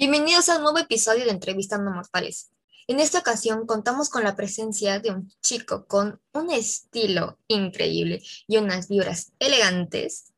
[0.00, 2.52] Bienvenidos a un nuevo episodio de Entrevistando Mortales.
[2.86, 8.58] En esta ocasión contamos con la presencia de un chico con un estilo increíble y
[8.58, 10.32] unas vibras elegantes.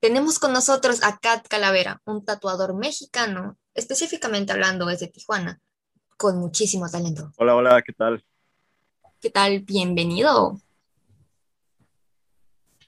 [0.00, 5.60] Tenemos con nosotros a Kat Calavera, un tatuador mexicano, específicamente hablando desde Tijuana,
[6.16, 7.32] con muchísimo talento.
[7.36, 8.24] Hola, hola, ¿qué tal?
[9.20, 9.60] ¿Qué tal?
[9.60, 10.58] Bienvenido.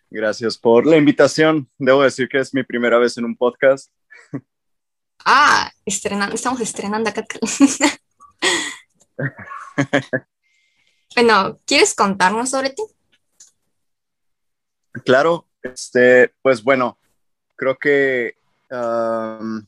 [0.09, 1.68] Gracias por la invitación.
[1.77, 3.91] Debo decir que es mi primera vez en un podcast.
[5.25, 7.24] Ah, estrenando, estamos estrenando acá.
[11.16, 12.82] bueno, ¿quieres contarnos sobre ti?
[15.05, 16.98] Claro, este, pues bueno,
[17.56, 18.34] creo que
[18.70, 19.65] um,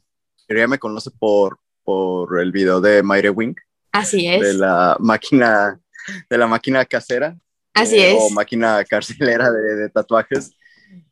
[0.48, 3.54] me conoce por, por el video de Mayre Wing.
[3.92, 4.42] Así es.
[4.42, 5.80] De la máquina,
[6.28, 7.34] de la máquina casera.
[7.72, 8.18] Así eh, es.
[8.20, 10.52] O máquina carcelera de, tatuajes.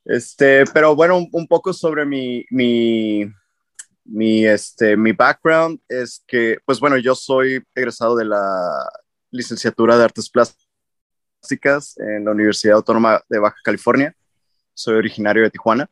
[0.05, 3.25] Este, pero bueno, un, poco sobre mi, mi,
[4.05, 8.89] mi, este, mi background es que, pues bueno, yo soy egresado de la
[9.31, 14.15] licenciatura de Artes Plásticas en la Universidad Autónoma de Baja California.
[14.75, 15.91] Soy originario de Tijuana.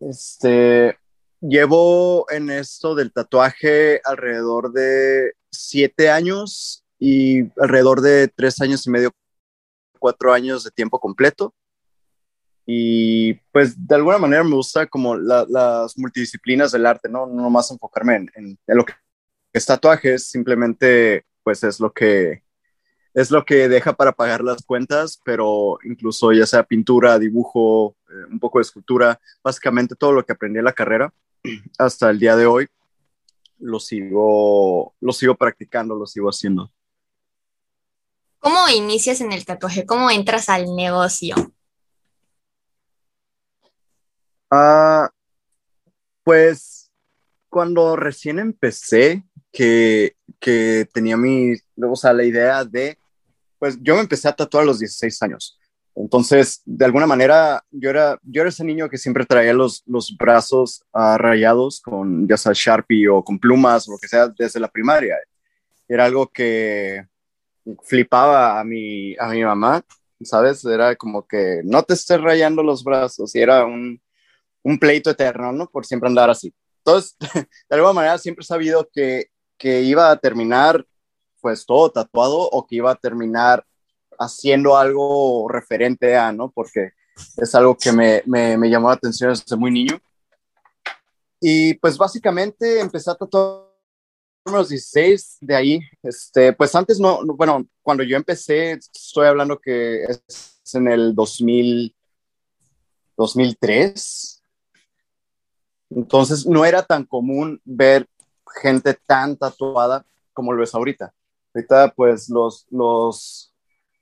[0.00, 0.98] Este,
[1.40, 8.90] llevo en esto del tatuaje alrededor de siete años y alrededor de tres años y
[8.90, 9.12] medio,
[9.98, 11.54] cuatro años de tiempo completo.
[12.70, 17.26] Y pues de alguna manera me gusta como las multidisciplinas del arte, ¿no?
[17.26, 18.92] No más enfocarme en, lo que
[19.54, 22.42] es tatuajes, simplemente pues es lo que
[23.14, 28.26] es lo que deja para pagar las cuentas, pero incluso ya sea pintura, dibujo, eh,
[28.30, 31.10] un poco de escultura, básicamente todo lo que aprendí en la carrera
[31.78, 32.68] hasta el día de hoy
[33.60, 36.70] lo sigo lo sigo practicando, lo sigo haciendo.
[38.40, 39.86] ¿Cómo inicias en el tatuaje?
[39.86, 41.34] ¿Cómo entras al negocio?
[44.50, 45.10] Ah,
[46.24, 46.90] pues
[47.48, 52.98] cuando recién empecé, que, tenía mi, o sea, la idea de,
[53.58, 55.58] pues yo me empecé a tatuar a los 16 años.
[55.94, 60.16] Entonces, de alguna manera, yo era, yo era ese niño que siempre traía los, los
[60.16, 64.60] brazos uh, rayados con ya sea Sharpie o con plumas o lo que sea desde
[64.60, 65.16] la primaria.
[65.88, 67.04] Era algo que
[67.82, 69.82] flipaba a mi, a mi mamá,
[70.22, 70.64] ¿sabes?
[70.64, 74.00] Era como que no te estés rayando los brazos y era un,
[74.68, 75.68] un pleito eterno, ¿no?
[75.68, 76.54] Por siempre andar así.
[76.78, 77.16] Entonces,
[77.68, 80.84] de alguna manera siempre he sabido que, que iba a terminar
[81.40, 83.64] pues todo tatuado o que iba a terminar
[84.18, 86.50] haciendo algo referente a, ¿no?
[86.50, 86.92] Porque
[87.36, 90.00] es algo que me, me, me llamó la atención desde muy niño.
[91.40, 93.68] Y pues básicamente empecé a tatuar
[94.44, 100.04] los 16 de ahí, este, pues antes no, bueno, cuando yo empecé, estoy hablando que
[100.04, 101.94] es en el 2000,
[103.16, 104.37] 2003,
[105.90, 108.08] entonces no era tan común ver
[108.62, 111.12] gente tan tatuada como lo es ahorita.
[111.54, 113.54] Ahorita pues los, los,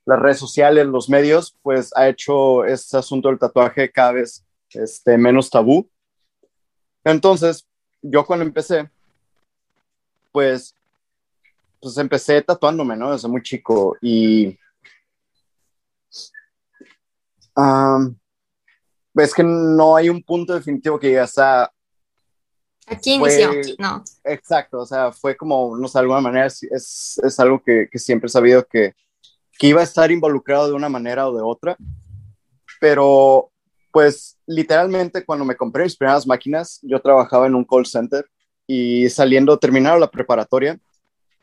[0.05, 5.17] las redes sociales, los medios, pues ha hecho este asunto del tatuaje cada vez este,
[5.17, 5.89] menos tabú.
[7.03, 7.65] Entonces,
[8.01, 8.89] yo cuando empecé,
[10.31, 10.75] pues,
[11.81, 13.11] pues empecé tatuándome, ¿no?
[13.11, 14.57] Desde muy chico y...
[19.13, 21.71] ves que no hay un punto definitivo que digas, a
[22.87, 24.03] Aquí inició, no.
[24.23, 26.63] Exacto, o sea, fue como, no sé, de alguna manera es,
[27.21, 28.93] es, algo que, que, siempre he sabido que,
[29.59, 31.75] que iba a estar involucrado de una manera o de otra,
[32.79, 33.51] pero
[33.91, 38.25] pues literalmente cuando me compré mis primeras máquinas, yo trabajaba en un call center
[38.65, 40.79] y saliendo, terminando la preparatoria,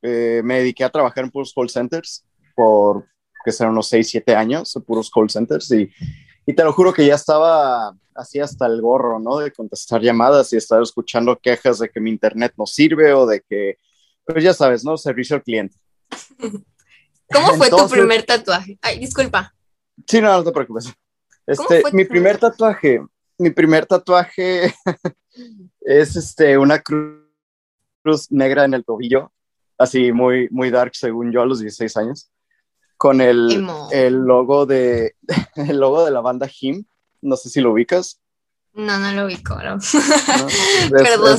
[0.02, 2.24] eh, me dediqué a trabajar en puros call centers
[2.54, 3.06] por,
[3.44, 5.90] que serán unos 6, 7 años, puros call centers y
[6.46, 9.38] y te lo juro que ya estaba así hasta el gorro, ¿no?
[9.38, 13.40] De contestar llamadas y estar escuchando quejas de que mi internet no sirve o de
[13.40, 13.78] que,
[14.24, 14.96] pues ya sabes, ¿no?
[14.96, 15.76] Servicio al cliente.
[17.32, 18.78] ¿Cómo fue tu primer tatuaje?
[18.82, 19.54] Ay, disculpa.
[20.06, 20.92] Sí, no, no te preocupes.
[21.46, 23.02] Este, mi primer tatuaje,
[23.38, 24.74] mi primer tatuaje
[25.80, 29.32] es este, una cruz negra en el tobillo,
[29.78, 32.30] así muy, muy dark según yo a los 16 años
[33.04, 35.14] con el, el, logo de
[35.56, 36.86] el logo de la banda Him.
[37.20, 38.18] No sé si lo ubicas.
[38.72, 39.76] No, no lo ubico, no.
[40.90, 41.38] Perdón.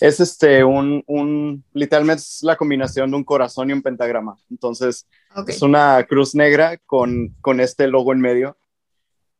[0.00, 4.36] Es, este un, un, literalmente es la combinación de un corazón y un pentagrama.
[4.50, 5.06] Entonces,
[5.46, 8.58] es una cruz negra con, con este logo en medio.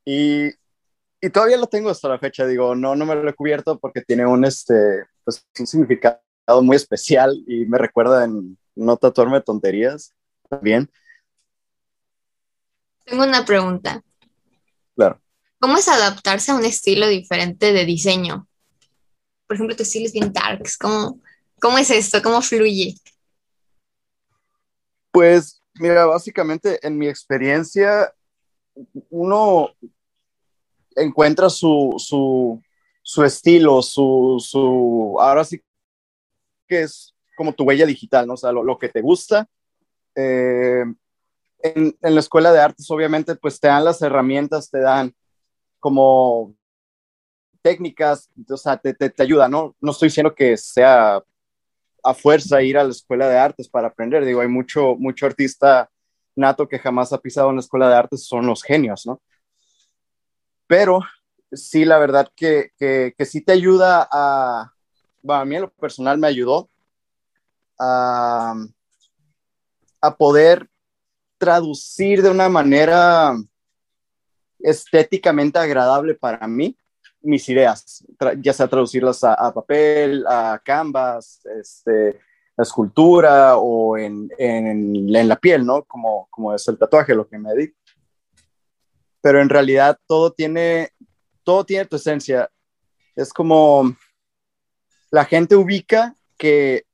[0.05, 0.47] Y,
[1.21, 2.47] y, todavía lo tengo hasta la fecha.
[2.47, 6.21] Digo, no, no me lo he cubierto porque tiene un, este, pues, un significado
[6.63, 10.15] muy especial y me recuerda en no tatuarme tonterías.
[10.63, 10.91] Bien.
[13.05, 14.03] Tengo una pregunta.
[14.95, 15.21] Claro.
[15.59, 18.49] ¿Cómo es adaptarse a un estilo diferente de diseño?
[19.47, 20.77] por ejemplo, tu estilo es bien darks.
[20.77, 21.21] ¿Cómo,
[21.61, 22.23] cómo es esto?
[22.23, 22.95] ¿Cómo fluye?
[25.11, 28.13] Pues, mira, básicamente en mi experiencia,
[29.11, 29.71] uno
[30.97, 32.61] encuentra su, su,
[33.03, 35.63] su estilo, su, su, ahora sí
[36.67, 38.35] que es como tu huella digital, ¿no?
[38.35, 39.49] O sea, lo, lo que te gusta.
[40.17, 40.85] Eh,
[41.63, 45.15] en, en, la escuela de artes, obviamente, pues te dan las herramientas, te dan
[45.81, 46.55] como
[47.63, 49.75] técnicas, o sea, te, te, te ayuda, ¿no?
[49.81, 51.23] No estoy diciendo que sea
[52.03, 55.91] a fuerza ir a la escuela de artes para aprender, digo, hay mucho, mucho artista
[56.37, 59.23] nato que jamás ha pisado en la escuela de artes, son los genios, ¿no?
[60.67, 61.01] Pero
[61.53, 64.73] sí, la verdad que, que, que sí te ayuda a,
[65.23, 66.69] bueno, a mí en lo personal me ayudó
[67.79, 68.55] a,
[70.05, 70.69] a poder
[71.39, 73.35] traducir de una manera
[74.59, 76.77] estéticamente agradable para mí
[77.25, 78.05] mis ideas,
[78.39, 82.21] ya sea traducirlas a, papel, a canvas, este,
[82.57, 84.67] escultura o en, en,
[85.17, 85.85] en, la piel, ¿no?
[85.85, 87.79] Como, como es el tatuaje, lo que me dedico.
[89.23, 90.91] Pero en realidad todo tiene,
[91.43, 92.51] todo tiene tu esencia.
[93.17, 93.97] Es como
[95.11, 96.85] la gente ubica que,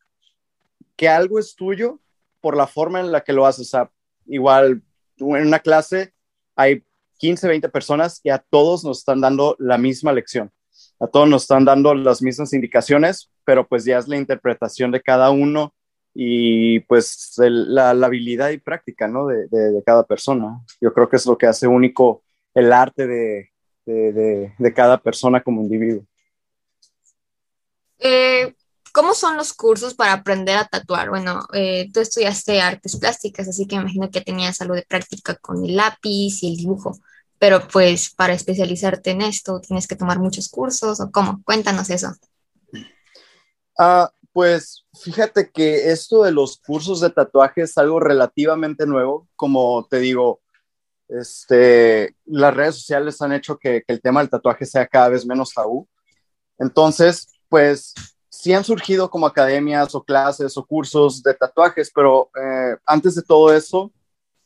[0.95, 1.99] que algo es tuyo
[2.41, 3.69] por la forma en la que lo haces.
[3.69, 3.91] O sea,
[4.27, 4.83] igual
[5.19, 6.13] en una clase
[6.57, 6.85] hay
[7.19, 10.51] 15, 20 personas y a todos nos están dando la misma lección.
[10.99, 15.01] A todos nos están dando las mismas indicaciones, pero pues ya es la interpretación de
[15.01, 15.75] cada uno
[16.15, 19.27] y pues el, la, la, habilidad y práctica, ¿no?
[19.27, 20.61] De, de, de, cada persona.
[20.81, 23.51] Yo creo que es lo que hace único el arte de,
[23.87, 26.05] de cada persona como individuo.
[28.01, 28.55] Eh,
[28.93, 31.11] ¿Cómo son los cursos para aprender a tatuar?
[31.11, 35.37] Bueno, eh, tú estudiaste artes plásticas, así que me imagino que tenías algo de práctica
[35.37, 36.99] con el lápiz y el dibujo,
[37.39, 41.43] pero pues para especializarte en esto tienes que tomar muchos cursos o cómo?
[41.45, 42.13] Cuéntanos eso.
[43.79, 49.87] Ah, pues fíjate que esto de los cursos de tatuaje es algo relativamente nuevo, como
[49.89, 50.41] te digo,
[51.09, 55.27] este, las redes sociales han hecho que, que el tema del tatuaje sea cada vez
[55.27, 55.89] menos tabú.
[56.59, 57.95] Entonces, pues
[58.41, 63.23] sí han surgido como academias o clases o cursos de tatuajes, pero eh, antes de
[63.23, 63.93] todo eso,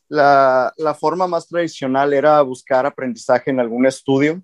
[0.09, 4.41] la, forma más tradicional era buscar aprendizaje en algún estudio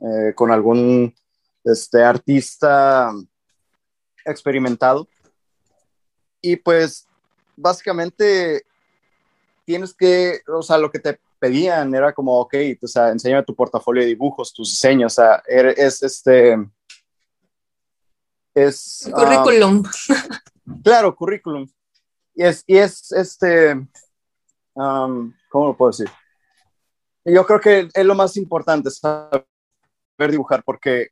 [0.00, 1.14] eh, con algún
[1.62, 3.12] este, artista
[4.24, 5.06] experimentado.
[6.42, 7.06] Y pues
[7.56, 8.64] básicamente
[9.64, 13.54] tienes que, o sea, lo que te pedían era como, ok, o sea, enséñame tu
[13.54, 16.58] portafolio de dibujos, tus diseños, o sea, es este
[18.64, 19.10] es...
[19.12, 19.82] Currículum.
[20.66, 21.68] Um, claro, currículum.
[22.34, 23.74] Y es, y es este,
[24.74, 26.08] um, ¿cómo lo puedo decir?
[27.24, 29.44] Yo creo que es lo más importante, saber
[30.30, 31.08] dibujar, porque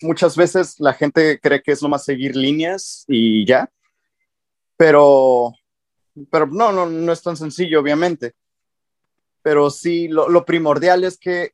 [0.00, 3.70] muchas veces la gente cree que es lo más seguir líneas y ya,
[4.76, 5.52] pero,
[6.30, 8.34] pero no, no, no es tan sencillo, obviamente.
[9.42, 11.52] Pero sí, lo, lo primordial es que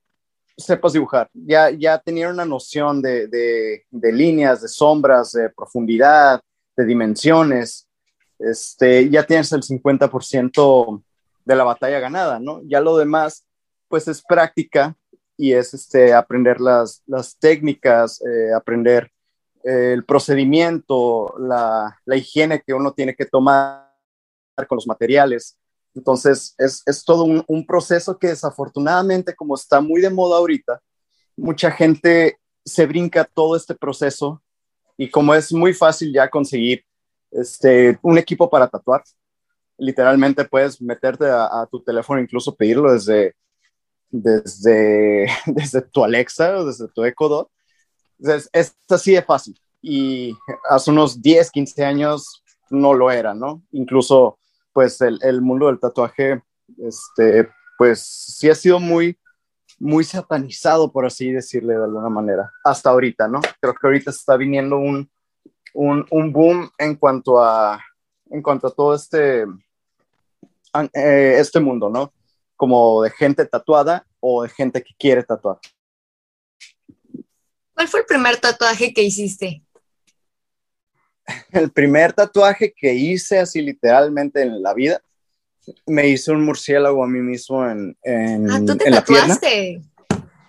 [0.59, 1.31] sepas dibujar.
[1.33, 6.41] Ya, ya tenía una noción de, de, líneas, de sombras, de profundidad,
[6.77, 7.89] de dimensiones.
[8.39, 11.03] Este, ya tienes el 50%
[11.45, 12.61] de la batalla ganada, ¿no?
[12.65, 13.47] Ya lo demás,
[13.89, 14.97] pues es práctica
[15.37, 19.11] y es este, aprender las, las técnicas, eh, aprender
[19.65, 23.89] eh, el procedimiento, la, la higiene que uno tiene que tomar
[24.69, 25.57] con los materiales.
[25.95, 30.81] Entonces, es, es todo un, proceso que desafortunadamente, como está muy de moda ahorita,
[31.37, 34.43] mucha gente se brinca todo este proceso
[34.97, 36.85] y como es muy fácil ya conseguir
[37.31, 39.03] este, un equipo para tatuar,
[39.77, 43.35] literalmente puedes meterte a, tu teléfono, incluso pedirlo desde,
[44.11, 47.51] desde, desde tu Alexa o desde tu Echo Dot.
[48.19, 49.59] Es, es así de fácil.
[49.81, 50.37] Y
[50.69, 53.63] hace unos 10, 15 años no lo era, ¿no?
[53.71, 54.39] Incluso
[54.73, 56.43] pues el, el, mundo del tatuaje,
[56.79, 59.19] este, pues sí ha sido muy,
[59.79, 63.41] muy satanizado, por así decirle de alguna manera, hasta ahorita, ¿no?
[63.61, 65.11] Creo que ahorita está viniendo un,
[65.75, 67.83] un, un boom en cuanto a,
[68.31, 69.43] en cuanto a todo este,
[70.95, 72.13] eh, este mundo, ¿no?
[72.57, 75.59] Como de gente tatuada o de gente que quiere tatuar.
[77.75, 79.63] ¿Cuál fue el primer tatuaje que hiciste?
[81.53, 85.03] El primer tatuaje que hice así literalmente en la vida,
[85.87, 89.39] me hice un murciélago a mí mismo en, en, ah, ¿tú te en la pierna.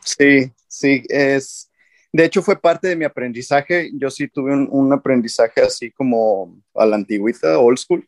[0.03, 1.69] Sí, sí, es,
[2.12, 6.57] de hecho fue parte de mi aprendizaje, yo sí tuve un, un aprendizaje así como
[6.74, 8.07] a la antigüita, old school.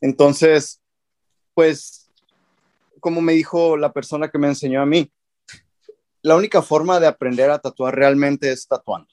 [0.00, 0.80] Entonces,
[1.54, 2.10] pues,
[2.98, 5.10] como me dijo la persona que me enseñó a mí,
[6.22, 9.08] la única forma de aprender a tatuar realmente es tatuando.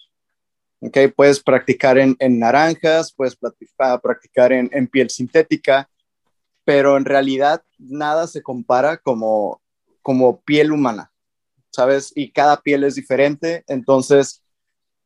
[0.81, 5.89] Okay, puedes practicar en, naranjas, puedes practicar en, en, piel sintética,
[6.63, 9.61] pero en realidad nada se compara como,
[10.01, 11.11] como piel humana,
[11.69, 12.13] ¿sabes?
[12.15, 14.41] Y cada piel es diferente, entonces,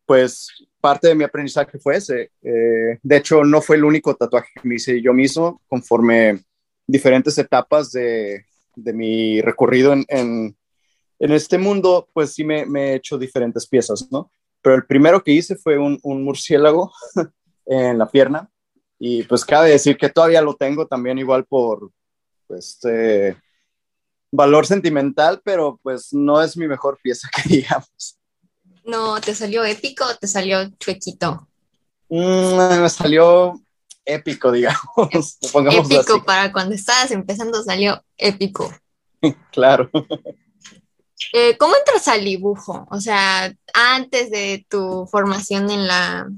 [0.05, 0.47] pues
[0.79, 2.31] parte de mi aprendizaje fue ese.
[2.43, 6.43] Eh, de hecho, no fue el único tatuaje que me hice yo mismo, conforme
[6.85, 10.55] diferentes etapas de, de mi recorrido en, en,
[11.17, 14.29] en, este mundo, pues sí me, me he hecho diferentes piezas, ¿no?
[14.63, 16.91] Pero el primero que hice fue un, murciélago
[17.67, 18.50] en la pierna
[18.98, 21.91] y pues cabe decir que todavía lo tengo también igual por
[22.48, 23.38] pues, este,
[24.32, 28.17] valor sentimental, pero pues no es mi mejor pieza que digamos.
[28.86, 31.48] No, ¿te salió épico o te salió chuequito?
[32.10, 33.62] Mm, me salió
[34.05, 34.79] épico, digamos.
[35.72, 38.74] épico para cuando estabas empezando salió épico.
[39.51, 39.89] claro.
[41.31, 42.87] Eh, ¿Cómo entras al dibujo?
[42.89, 46.29] O sea, antes de tu formación en la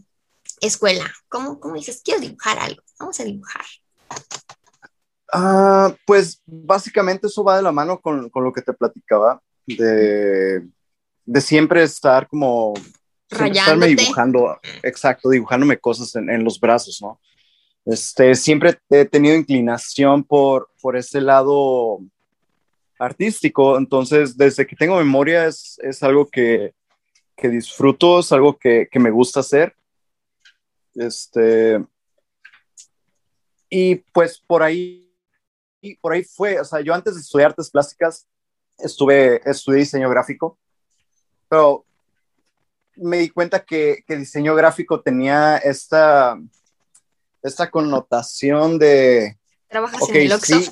[0.61, 2.81] escuela, ¿cómo, cómo dices, quiero dibujar algo?
[2.99, 3.65] Vamos a dibujar.
[5.33, 10.67] Ah, pues básicamente eso va de la mano con, con lo que te platicaba, de,
[11.25, 12.73] de siempre estar como...
[13.27, 17.19] Estarme dibujando, exacto, dibujándome cosas en, en, los brazos, ¿no?
[17.83, 21.99] Este, siempre he tenido inclinación por, por ese lado
[22.99, 26.73] artístico, entonces desde que tengo memoria es, es algo que,
[27.35, 29.75] que, disfruto, es algo que, que, me gusta hacer.
[30.93, 31.83] Este,
[33.69, 35.11] y pues por ahí,
[36.01, 38.27] por ahí fue, o sea, yo antes de estudiar artes plásticas
[38.77, 40.57] estuve, estudié diseño gráfico,
[41.49, 41.85] pero
[42.95, 46.39] me di cuenta que, que diseño gráfico tenía esta,
[47.43, 49.37] esta connotación de...
[49.67, 50.71] ¿Trabajas en el Sí,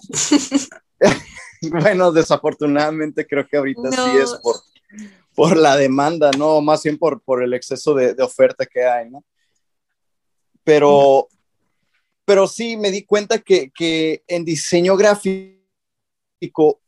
[1.82, 4.56] Bueno, desafortunadamente creo que ahorita sí es por,
[5.36, 6.62] por la demanda, ¿no?
[6.62, 9.24] Más bien por, por el exceso de, oferta que hay, ¿no?
[10.64, 11.28] Pero,
[12.26, 15.54] pero sí me di cuenta que, que en diseño gráfico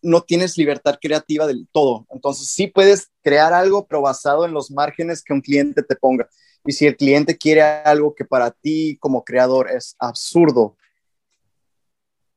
[0.01, 2.05] no tienes libertad creativa del todo.
[2.09, 6.29] Entonces sí puedes crear algo, pero basado en los márgenes que un cliente te ponga.
[6.65, 10.75] Y si el cliente quiere algo que para ti como creador es absurdo,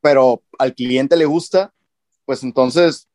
[0.00, 1.72] pero al cliente le gusta,
[2.28, 3.08] pues entonces,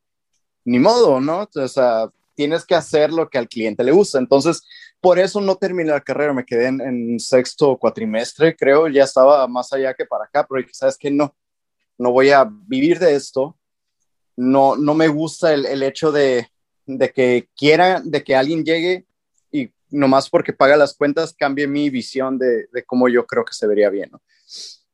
[0.65, 1.47] ni modo, ¿no?
[1.53, 4.17] O sea, tienes que hacer lo que al cliente le gusta.
[4.17, 4.63] Entonces,
[4.99, 9.71] por eso no terminé la carrera, me quedé en, sexto cuatrimestre, creo, ya estaba más
[9.71, 11.35] allá que para acá, pero sabes que no,
[11.99, 13.55] no voy a vivir de esto.
[14.35, 16.47] No, no me gusta el, el hecho de,
[16.87, 19.05] de, que quiera, de que alguien llegue
[19.51, 23.53] y nomás porque paga las cuentas cambie mi visión de, de cómo yo creo que
[23.53, 24.23] se vería bien, ¿no?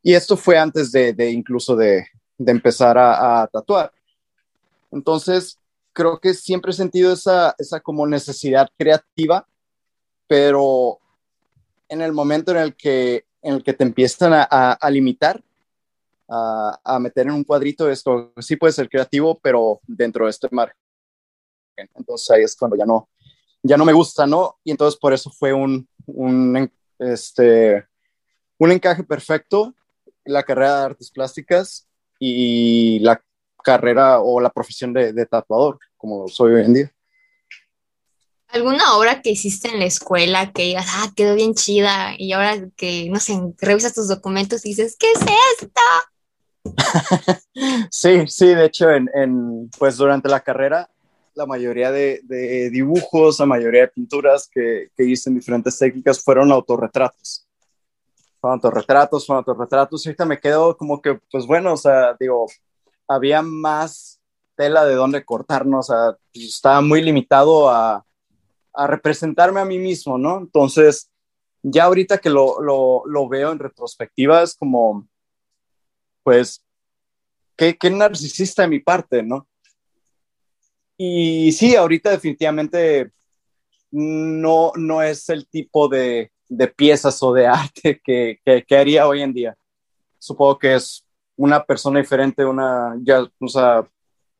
[0.04, 2.06] Y esto fue antes de, de incluso de
[2.38, 3.94] empezar a, a tatuar.
[4.92, 5.60] Entonces,
[5.94, 9.48] creo que siempre he sentido esa, esa como necesidad creativa,
[10.28, 11.00] pero
[11.88, 15.44] en el momento en el que, en el que te empiezan a, a, limitar,
[16.28, 20.48] a, a, meter en un cuadrito esto, sí puede ser creativo, pero dentro de este
[20.52, 20.76] margen.
[21.96, 23.10] Entonces ahí es cuando ya no,
[23.64, 24.58] ya no me gusta, ¿no?
[24.64, 27.86] Y entonces por eso fue un, un, este,
[28.58, 29.74] un encaje perfecto
[30.26, 31.88] la carrera de artes plásticas
[32.20, 33.22] y la
[33.64, 36.92] carrera o la profesión de, tatuador, como soy hoy en día.
[38.48, 42.68] ¿Alguna obra que hiciste en la escuela que digas, ah, quedó bien chida, y ahora
[42.76, 45.22] que, no sé, revisas tus documentos y dices, ¿qué es
[45.62, 45.82] esto?
[47.92, 50.90] sí, sí, de hecho, en, pues durante la carrera,
[51.36, 52.22] la mayoría de,
[52.72, 57.46] dibujos, la mayoría de pinturas que, que, hice en diferentes técnicas fueron autorretratos.
[58.42, 62.48] Fueron autorretratos, fueron autorretratos, y ahorita me quedo como que, pues bueno, o sea, digo,
[63.10, 64.22] había más
[64.56, 68.06] tela de dónde cortarnos, o sea, pues, estaba muy limitado a,
[68.88, 70.38] representarme a mí mismo, ¿no?
[70.38, 71.12] Entonces,
[71.62, 75.06] ya ahorita que lo, veo en retrospectiva, es como,
[76.24, 76.64] pues,
[77.58, 79.50] qué, qué narcisista de mi parte, ¿no?
[80.96, 83.12] Y sí, ahorita definitivamente
[83.92, 89.08] no, no es el tipo de, de piezas o de arte que, que, que, haría
[89.08, 89.58] hoy en día.
[90.20, 91.06] Supongo que es
[91.40, 93.88] una persona diferente, una, ya, o sea,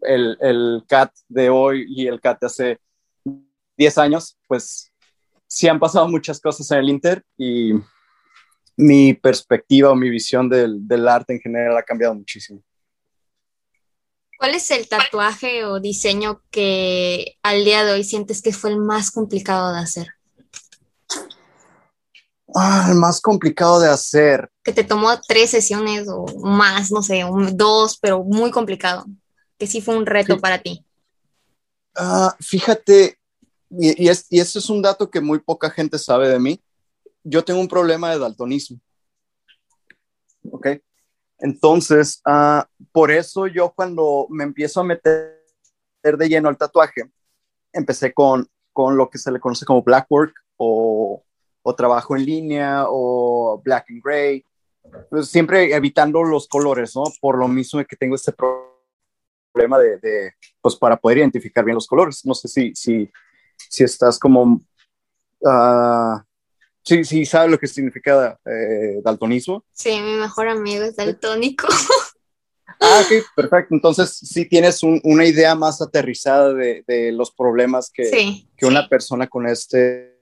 [0.02, 2.80] el, el CAT de hoy y el CAT de hace
[3.78, 4.92] 10 años, pues
[5.48, 7.72] sí han pasado muchas cosas en el Inter y
[8.76, 12.62] mi perspectiva o mi visión del, del arte en general ha cambiado muchísimo.
[14.38, 18.78] ¿Cuál es el tatuaje o diseño que al día de hoy sientes que fue el
[18.78, 20.08] más complicado de hacer?
[22.56, 24.50] Ah, el más complicado de hacer.
[24.64, 29.06] Que te tomó tres sesiones o más, no sé, dos, pero muy complicado.
[29.58, 30.86] Que sí fue un reto para ti.
[31.96, 33.20] Ah, fíjate,
[33.70, 36.62] y, y, es, y eso es un dato que muy poca gente sabe de mí.
[37.24, 38.80] yo tengo un problema de daltonismo.
[40.52, 40.68] ¿Ok?
[41.40, 45.38] Entonces, uh, por eso yo cuando me empiezo a meter
[46.04, 47.12] de lleno al tatuaje,
[47.72, 51.24] empecé con, con lo que se le conoce como black work o,
[51.70, 54.44] o trabajo en línea o black and gray,
[55.10, 57.04] pues siempre evitando los colores, ¿no?
[57.22, 61.88] Por lo mismo que tengo este problema de, de, pues para poder identificar bien los
[61.88, 62.26] colores.
[62.26, 63.10] No sé si, si,
[63.70, 64.60] si estás como,
[65.42, 66.20] uh,
[66.84, 69.64] sí, sí, sabes lo que significa eh, daltonismo.
[69.72, 71.68] Sí, mi mejor amigo es daltónico.
[72.82, 73.76] Ah, ok, perfecto.
[73.76, 78.66] Entonces, sí tienes un, una idea más aterrizada de, de los problemas que, sí, que
[78.66, 80.20] una persona con este,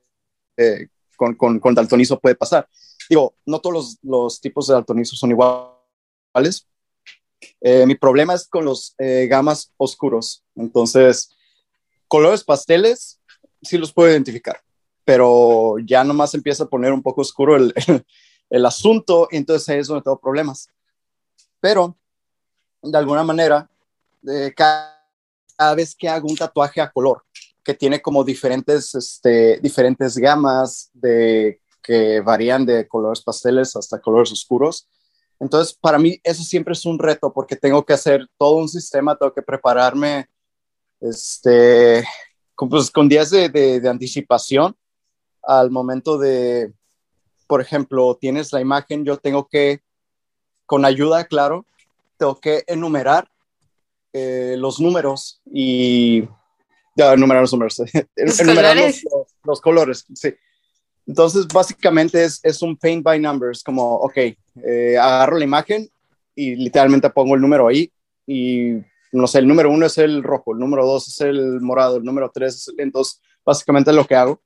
[0.57, 2.69] eh, con, con, con, daltonismo puede pasar.
[3.09, 6.67] Digo, no todos los, los tipos de daltonismo son iguales.
[7.61, 10.43] Eh, mi problema es con los eh, gamas oscuros.
[10.55, 11.35] Entonces,
[12.07, 13.19] colores pasteles
[13.61, 14.61] sí los puedo identificar,
[15.03, 17.73] pero ya nomás empieza a poner un poco oscuro el,
[18.49, 20.69] el, asunto, entonces ahí es donde tengo problemas.
[21.59, 21.97] Pero
[22.81, 23.69] de alguna manera,
[24.27, 25.03] eh, cada,
[25.55, 27.23] cada, vez que hago un tatuaje a color,
[27.67, 34.31] que tiene como diferentes, este, diferentes gamas de, que varían de colores pasteles hasta colores
[34.31, 34.87] oscuros.
[35.37, 39.17] Entonces, para mí eso siempre es un reto porque tengo que hacer todo un sistema,
[39.17, 40.29] tengo que prepararme
[41.01, 42.05] este,
[42.55, 44.73] con, pues, con días de, de, de anticipación
[45.43, 46.71] al momento de,
[47.47, 49.81] por ejemplo, tienes la imagen, yo tengo que,
[50.65, 51.65] con ayuda, claro,
[52.15, 53.29] tengo que enumerar
[54.13, 56.29] eh, los números y
[56.97, 57.81] ya, enumerar los números,
[58.15, 59.03] ¿Los colores?
[59.03, 60.33] Los, los, los, colores, sí.
[61.05, 65.89] Entonces, básicamente es, es, un paint by numbers, como, ok, eh, agarro la imagen
[66.35, 67.89] y literalmente pongo el número ahí
[68.25, 68.73] y,
[69.13, 72.03] no sé, el número uno es el rojo, el número dos es el morado, el
[72.03, 74.41] número tres es el, entonces, básicamente es lo que hago.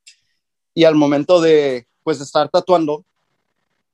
[0.73, 3.03] Y al momento de, pues, estar tatuando,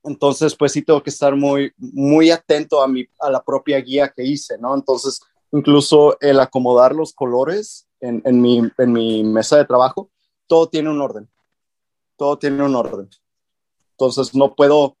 [0.04, 4.08] entonces, pues sí tengo que estar muy, muy atento a, mi, a la propia guía
[4.08, 4.74] que hice, ¿no?
[4.74, 5.20] Entonces,
[5.52, 10.10] incluso el acomodar los colores en, en, mi, en mi mesa de trabajo,
[10.46, 11.28] todo tiene un orden.
[12.16, 13.08] Todo tiene un orden.
[13.92, 14.96] Entonces, no puedo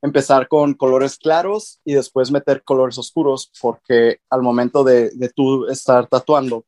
[0.00, 5.66] empezar con colores claros y después meter colores oscuros, porque al momento de, de tú
[5.66, 6.64] estar tatuando,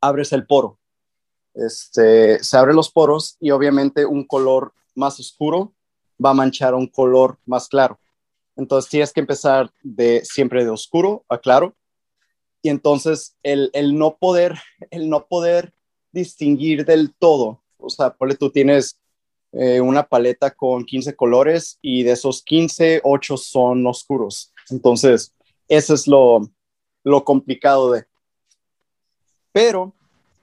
[0.00, 0.78] abres el poro.
[1.54, 5.74] Este, se abren los poros y obviamente un color más oscuro
[6.22, 7.98] va a manchar un color más claro.
[8.56, 11.74] Entonces tienes que empezar de siempre de oscuro a claro.
[12.62, 14.58] Y entonces el, el no poder,
[14.90, 15.74] el no poder
[16.12, 19.00] distinguir del todo, o sea, tú tienes
[19.52, 24.52] eh, una paleta con 15 colores y de esos 15, 8 son oscuros.
[24.70, 25.34] Entonces,
[25.68, 26.48] eso es lo,
[27.02, 28.04] lo complicado de.
[29.52, 29.92] Pero,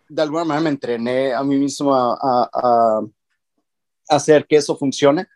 [0.07, 3.01] de alguna manera me entrené a mí mismo a, a, a
[4.09, 5.27] hacer que eso funcione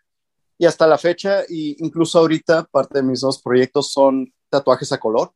[0.58, 4.98] y hasta la fecha, y incluso ahorita, parte de mis dos proyectos son tatuajes a
[4.98, 5.32] color.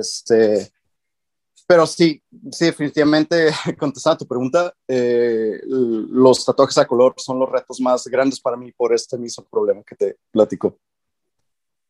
[0.00, 0.72] Este,
[1.66, 7.50] pero sí, sí, definitivamente, contestando a tu pregunta, eh, los tatuajes a color son los
[7.50, 10.78] retos más grandes para mí por este mismo problema que te platico.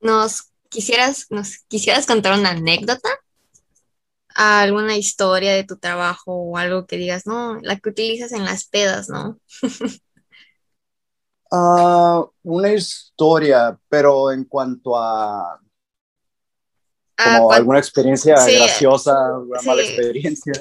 [0.00, 3.08] ¿Nos quisieras, nos quisieras contar una anécdota?
[4.36, 8.66] ¿Alguna historia de tu trabajo o algo que digas, no, la que utilizas en las
[8.66, 9.38] pedas, ¿no?
[11.50, 15.60] Uh, una historia, pero en cuanto a
[17.16, 20.52] como ah, alguna experiencia sí, graciosa, una sí, mala experiencia.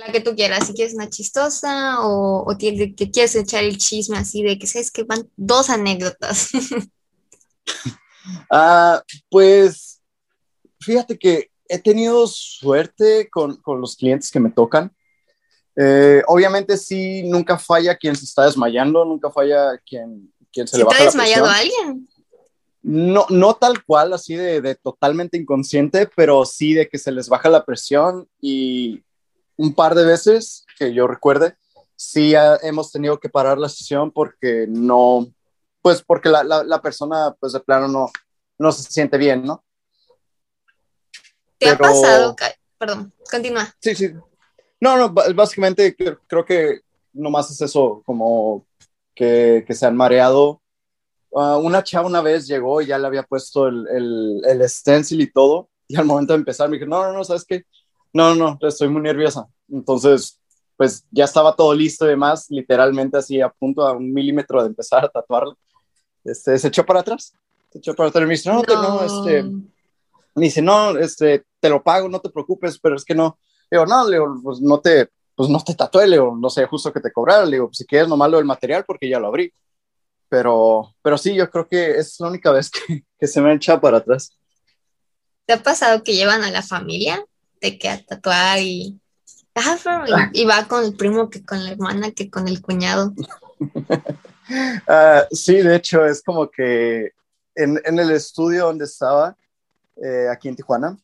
[0.00, 3.78] La que tú quieras, si quieres una chistosa o, o que, que quieres echar el
[3.78, 6.50] chisme así de que sabes que van dos anécdotas.
[8.50, 8.98] uh,
[9.30, 10.02] pues
[10.80, 14.92] fíjate que he tenido suerte con, con los clientes que me tocan.
[15.76, 20.78] Eh, obviamente sí, nunca falla quien se está desmayando, nunca falla quien, quien se ¿Sí
[20.78, 22.08] le baja ¿Te ha desmayado a alguien?
[22.88, 27.28] No, no tal cual, así de, de, totalmente inconsciente, pero sí de que se les
[27.28, 29.02] baja la presión y
[29.56, 31.56] un par de veces que yo recuerde,
[31.96, 35.26] sí ha, hemos tenido que parar la sesión porque no,
[35.82, 38.08] pues porque la, la, la persona pues de plano no,
[38.56, 39.64] no se siente bien, ¿no?
[41.58, 41.74] ¿Te pero...
[41.74, 42.36] ha pasado?
[42.78, 43.74] Perdón, continúa.
[43.80, 44.12] Sí, sí,
[44.78, 48.64] no, no, básicamente creo que nomás es eso, como
[49.12, 50.62] que, que se han mareado.
[51.30, 55.20] Uh, una chava una vez llegó y ya le había puesto el, el, el, stencil
[55.20, 57.64] y todo, y al momento de empezar me dijo, no, no, no, ¿sabes qué?
[58.12, 59.46] No, no, no, estoy muy nerviosa.
[59.70, 60.40] Entonces,
[60.76, 64.68] pues ya estaba todo listo y demás, literalmente así a punto a un milímetro de
[64.68, 65.56] empezar a tatuarlo.
[66.24, 67.34] Este, se echó para atrás,
[67.70, 68.82] se echó para atrás y me dice, no, no.
[68.82, 73.14] no este, me dice, no, este, te lo pago, no te preocupes, pero es que
[73.14, 73.38] no,
[73.70, 76.50] le digo, no, le digo, pues no te, pues no te tatué, le digo, no
[76.50, 79.08] sé, justo que te cobrara, le digo, pues si quieres nomás lo del material porque
[79.08, 79.52] ya lo abrí.
[80.28, 83.80] Pero, pero sí, yo creo que es la única vez que, que se me echa
[83.80, 84.36] para atrás.
[85.46, 87.24] ¿Te ha pasado que llevan a la familia
[87.60, 89.00] de que a tatuar y,
[90.32, 93.14] y, va con el primo que con la hermana que con el cuñado?
[93.58, 97.12] uh, sí, de hecho, es como que
[97.54, 99.36] en, en el estudio donde estaba,
[100.02, 100.98] eh, aquí en Tijuana,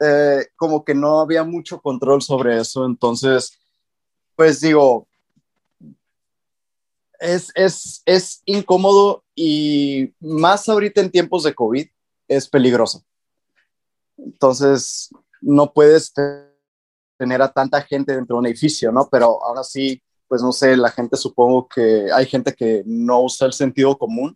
[0.00, 3.56] eh, como que no había mucho control sobre eso, entonces,
[4.34, 5.06] pues digo,
[7.22, 11.86] es, es, es incómodo y más ahorita en tiempos de COVID
[12.28, 13.02] es peligroso.
[14.16, 16.12] Entonces, no puedes
[17.18, 19.08] tener a tanta gente dentro de un edificio, ¿no?
[19.08, 23.46] Pero ahora sí, pues no sé, la gente supongo que hay gente que no usa
[23.46, 24.34] el sentido común.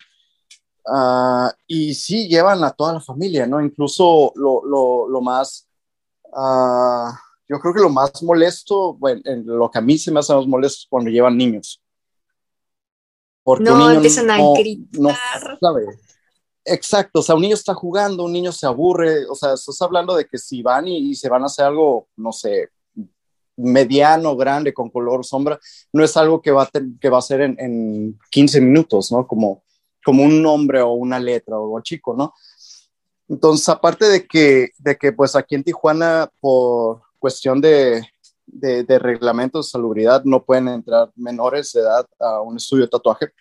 [0.88, 3.61] Uh, y sí llevan a toda la familia, ¿no?
[3.61, 5.68] Incluso lo, lo, lo más,
[6.33, 7.11] uh,
[7.49, 10.46] yo creo que lo más molesto, bueno, lo que a mí se me hace más
[10.46, 11.83] molesto es cuando llevan niños.
[13.46, 15.14] Porque no, empiezan a gritar.
[16.64, 20.16] Exacto, o sea, un niño está jugando, un niño se aburre, o sea, estás hablando
[20.16, 22.70] de que si van y, se van a hacer algo, no sé,
[23.56, 25.61] mediano, grande, con color, sombra,
[25.92, 29.24] no es algo que va a, que va a ser en, en 15 minutos, ¿no?
[29.28, 29.62] Como,
[30.04, 32.35] como un nombre o una letra o algo chico, ¿no?
[33.28, 38.04] Entonces, aparte de que, de que pues aquí en Tijuana, por cuestión de,
[38.46, 43.32] de, reglamentos de salubridad no pueden entrar menores de edad a un estudio de tatuaje.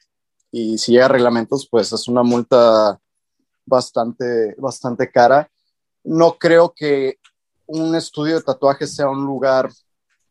[0.52, 3.00] Y si llega reglamentos, pues es una multa
[3.66, 5.50] bastante, bastante cara.
[6.04, 7.20] No creo que
[7.66, 9.70] un estudio de tatuaje sea un lugar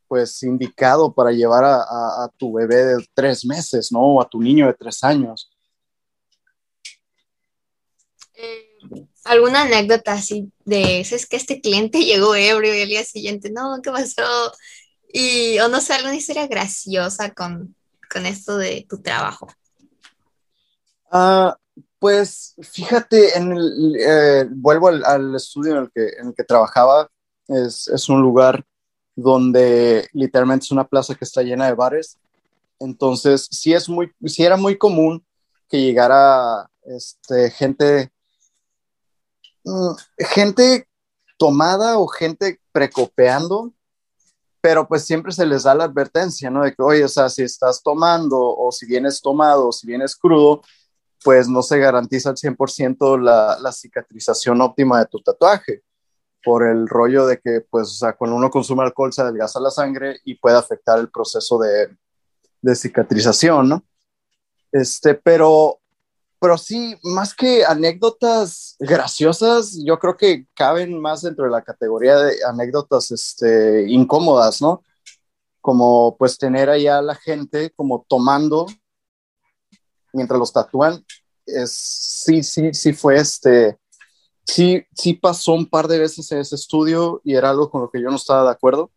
[0.07, 4.01] pues indicado para llevar a, tu bebé de tres meses, ¿no?
[4.01, 5.51] O a tu niño de tres años.
[8.35, 8.64] Eh,
[9.25, 13.81] ¿Alguna anécdota así de, es que este cliente llegó ebrio y al día siguiente, no,
[13.83, 14.53] ¿qué pasó?
[15.13, 17.75] Y, o no sé, alguna historia graciosa con,
[18.13, 19.47] con esto de tu trabajo.
[21.11, 21.57] Ah,
[21.99, 27.09] pues fíjate, en el, eh, vuelvo al, estudio en el que, en el que trabajaba,
[27.47, 28.65] es, es, un lugar
[29.15, 32.19] donde literalmente es una plaza que está llena de bares,
[32.81, 35.25] entonces sí, es muy, sí era muy común
[35.69, 38.11] que llegara este, gente
[40.19, 40.89] gente
[41.39, 43.73] tomada o gente precopeando,
[44.61, 46.63] pero pues siempre se les da la advertencia, ¿no?
[46.63, 50.17] De que, oye, o sea, si estás tomando o si vienes tomado o si vienes
[50.17, 50.63] crudo,
[51.23, 55.83] pues no se garantiza al 100% la, la cicatrización óptima de tu tatuaje,
[56.43, 59.71] por el rollo de que, pues, o sea, cuando uno consume alcohol se adelgaza la
[59.71, 61.97] sangre y puede afectar el proceso de,
[62.61, 63.85] de cicatrización, ¿no?
[64.71, 65.81] Este, pero
[66.45, 72.19] pero sí, más que anécdotas graciosas, yo creo que caben más dentro de la categoría
[72.19, 74.83] de anécdotas este, incómodas, ¿no?
[75.63, 78.67] Como pues tener allá a la gente como tomando
[80.13, 81.03] mientras los tatúan.
[81.47, 81.73] Es,
[82.27, 83.79] sí, sí, sí fue este,
[84.45, 87.91] sí, sí pasó un par de veces en ese estudio y era algo con lo
[87.91, 88.91] que yo no estaba de acuerdo.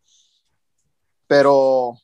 [1.26, 1.94] Pero,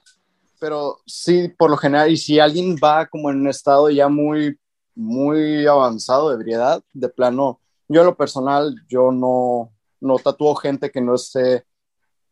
[0.58, 4.58] pero sí, por lo general, y si alguien va como en un estado ya muy
[4.94, 10.90] muy avanzado de ebriedad, de plano, yo en lo personal, yo no, no tatúo gente
[10.90, 11.66] que no esté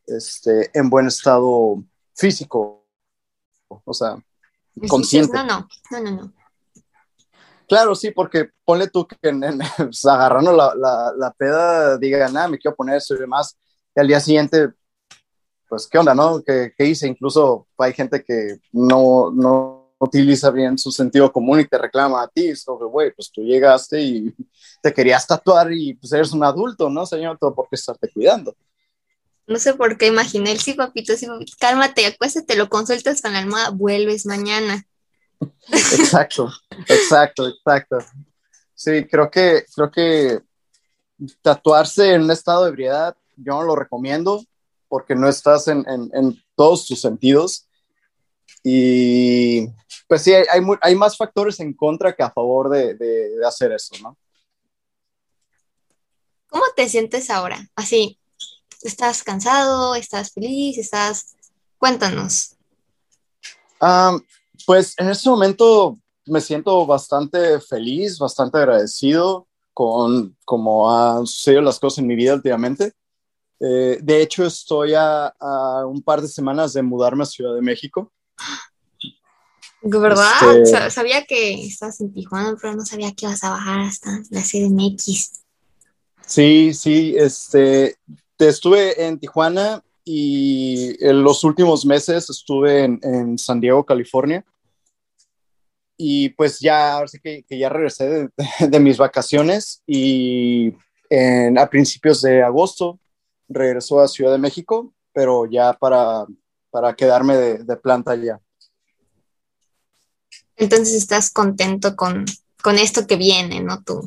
[0.07, 1.83] este, en buen estado
[2.14, 2.87] físico,
[3.68, 4.16] o sea,
[4.88, 5.37] consciente.
[5.37, 6.33] No, no, no, no, no.
[7.68, 9.40] Claro, sí, porque ponle tú que en,
[9.77, 13.57] pues, agarrando la, la, la, peda diga, nada, me quiero poner eso y demás,
[13.94, 14.72] y al día siguiente,
[15.68, 16.42] pues, ¿qué onda, no?
[16.42, 17.09] ¿Qué, qué hice?
[17.09, 22.28] Incluso hay gente que no, no utiliza bien su sentido común y te reclama a
[22.28, 24.34] ti, sobre, güey, pues tú llegaste y
[24.82, 27.38] te querías tatuar y pues eres un adulto, ¿no, señor?
[27.38, 28.56] Todo por qué estarte cuidando.
[29.46, 33.32] No sé por qué imaginé el sí, papito, sí, papito, cálmate, acuéstate, lo consultas con
[33.32, 34.84] la almohada, vuelves mañana.
[35.68, 36.50] Exacto,
[36.88, 37.98] exacto, exacto.
[38.74, 40.40] Sí, creo que, creo que
[41.42, 44.44] tatuarse en un estado de ebriedad, yo no lo recomiendo
[44.88, 47.68] porque no estás en, en, en todos tus sentidos
[48.64, 49.68] y
[50.12, 53.94] pues sí, hay, hay, más factores en contra que a favor de, de, hacer eso,
[54.03, 54.18] ¿no?
[56.51, 57.70] ¿Cómo te sientes ahora?
[57.75, 58.20] Así,
[58.83, 59.94] ¿estás cansado?
[59.94, 60.77] ¿Estás feliz?
[60.77, 61.35] ¿Estás...?
[61.79, 62.57] Cuéntanos.
[64.66, 71.81] pues en este momento me siento bastante feliz, bastante agradecido con cómo han sucedido las
[71.81, 72.92] cosas en mi vida últimamente.
[73.61, 77.62] Eh, de hecho, estoy a, a, un par de semanas de mudarme a Ciudad de
[77.62, 78.12] México.
[79.83, 80.62] ¿Verdad?
[80.62, 84.40] Este, sabía que estás en Tijuana, pero no sabía que ibas a bajar hasta la
[84.42, 85.42] CDMX.
[86.27, 87.97] Sí, sí, este,
[88.38, 94.45] estuve en Tijuana y en los últimos meses estuve en, San Diego, California.
[95.97, 98.29] y pues ya, ahora sí que, ya regresé
[98.61, 100.75] de, mis vacaciones y
[101.57, 102.99] a principios de agosto
[103.49, 106.27] regresó a Ciudad de México, pero ya para,
[106.71, 108.40] para quedarme de, planta ya.
[110.62, 112.25] Entonces estás contento con,
[112.62, 113.83] con esto que viene, ¿no?
[113.83, 114.01] Tú,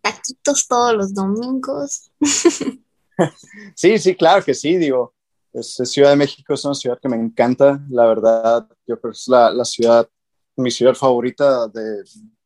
[0.00, 2.10] taquitos todos los domingos.
[3.76, 5.12] sí, sí, claro que sí, digo.
[5.52, 9.18] Este, ciudad de México es una ciudad que me encanta, la verdad, yo creo que
[9.18, 10.08] es la, la ciudad,
[10.56, 12.02] mi ciudad favorita de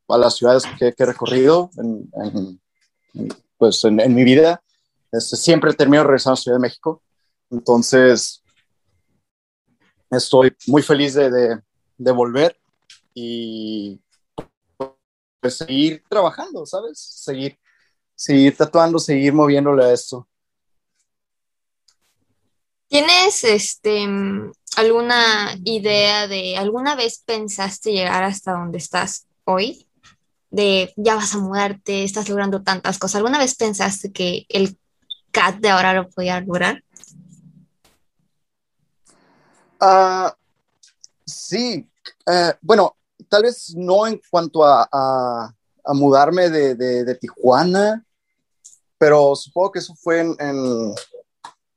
[0.09, 2.59] a las ciudades que, he recorrido en,
[3.57, 4.61] pues en, mi vida.
[5.13, 7.01] Este, siempre termino regresando a Ciudad de México,
[7.49, 8.43] entonces
[10.11, 11.61] estoy muy feliz de,
[11.97, 12.58] de volver
[13.13, 14.01] y
[15.39, 16.99] pues, seguir trabajando, ¿sabes?
[16.99, 17.57] Seguir,
[18.15, 20.27] seguir tatuando, seguir moviéndole a esto.
[22.87, 24.07] ¿Tienes este
[24.75, 29.87] alguna idea de alguna vez pensaste llegar hasta donde estás hoy?
[30.49, 33.17] De ya vas a mudarte, estás logrando tantas cosas.
[33.17, 34.77] ¿Alguna vez pensaste que el
[35.31, 36.83] CAT de ahora lo podía lograr?
[39.79, 40.35] Ah,
[41.25, 41.87] sí,
[42.25, 45.53] eh, bueno, tal vez no en cuanto a,
[45.93, 48.05] mudarme de, Tijuana,
[48.97, 50.93] pero supongo que eso fue en,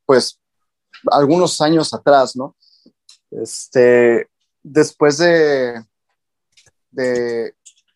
[0.04, 0.38] pues,
[1.10, 2.54] algunos años atrás, ¿no?
[3.30, 4.28] Este,
[4.62, 5.82] después de,
[6.90, 7.54] de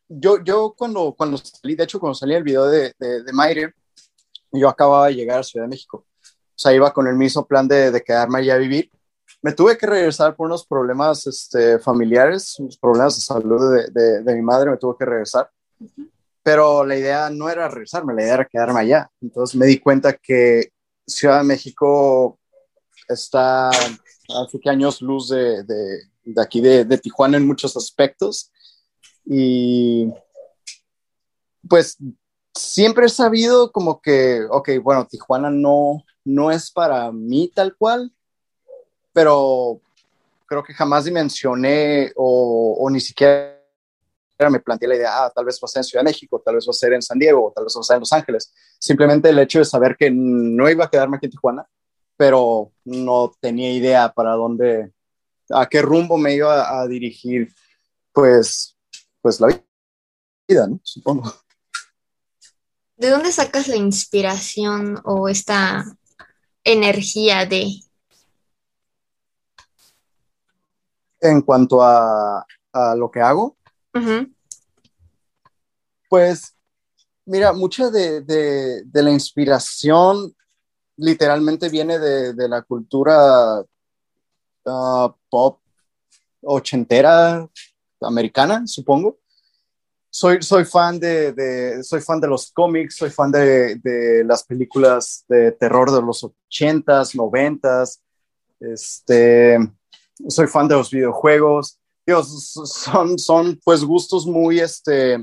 [0.08, 3.72] yo, yo cuando, cuando salí, de hecho, cuando salí el video de, de, de
[4.52, 6.06] yo acababa de llegar a Ciudad de México.
[6.22, 8.90] O sea, iba con el mismo plan de, de quedarme allá a vivir
[9.42, 14.34] me tuve que regresar por unos problemas este, familiares, unos problemas de salud de, de,
[14.34, 15.50] mi madre, me tuve que regresar.
[16.42, 19.10] Pero la idea no era regresarme, la idea era quedarme allá.
[19.20, 20.72] Entonces me di cuenta que
[21.06, 22.38] Ciudad de México
[23.08, 25.62] está hace que años luz de,
[26.26, 28.52] de aquí de, Tijuana en muchos aspectos.
[29.24, 30.12] Y
[31.68, 31.98] pues
[32.54, 38.12] siempre he sabido como que, ok, bueno, Tijuana no, no es para mí tal cual,
[39.16, 39.80] pero
[40.44, 43.56] creo que jamás dimensioné o, ni siquiera
[44.50, 46.56] me planteé la idea, ah, tal vez va a ser en Ciudad de México, tal
[46.56, 48.52] vez va a ser en San Diego, tal vez va a ser en Los Ángeles.
[48.78, 51.66] Simplemente el hecho de saber que no iba a quedarme aquí en Tijuana,
[52.14, 54.92] pero no tenía idea para dónde,
[55.48, 57.54] a qué rumbo me iba a dirigir,
[58.12, 58.76] pues,
[59.22, 59.46] pues la
[60.46, 60.78] vida, ¿no?
[60.82, 61.32] Supongo.
[62.98, 65.86] ¿De dónde sacas la inspiración o esta
[66.64, 67.85] energía de
[71.20, 72.44] en cuanto a,
[72.96, 73.56] lo que hago,
[76.10, 76.54] pues
[77.24, 80.34] mira, mucha de, la inspiración
[80.96, 83.64] literalmente viene de, la cultura
[84.66, 85.60] ah, pop
[86.42, 87.48] ochentera
[88.00, 89.18] americana, supongo.
[90.08, 95.52] Soy, soy, fan de, soy fan de los cómics, soy fan de, las películas de
[95.52, 98.02] terror de los ochentas, noventas,
[98.58, 99.58] este,
[100.28, 101.78] soy fan de los videojuegos.
[102.06, 105.18] Dios, son, son pues gustos muy, este,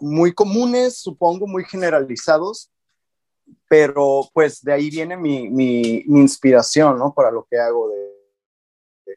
[0.00, 2.70] muy comunes, supongo, muy generalizados,
[3.68, 7.12] pero pues de ahí viene mi, mi, inspiración, ¿no?
[7.12, 9.14] Para lo que hago, de,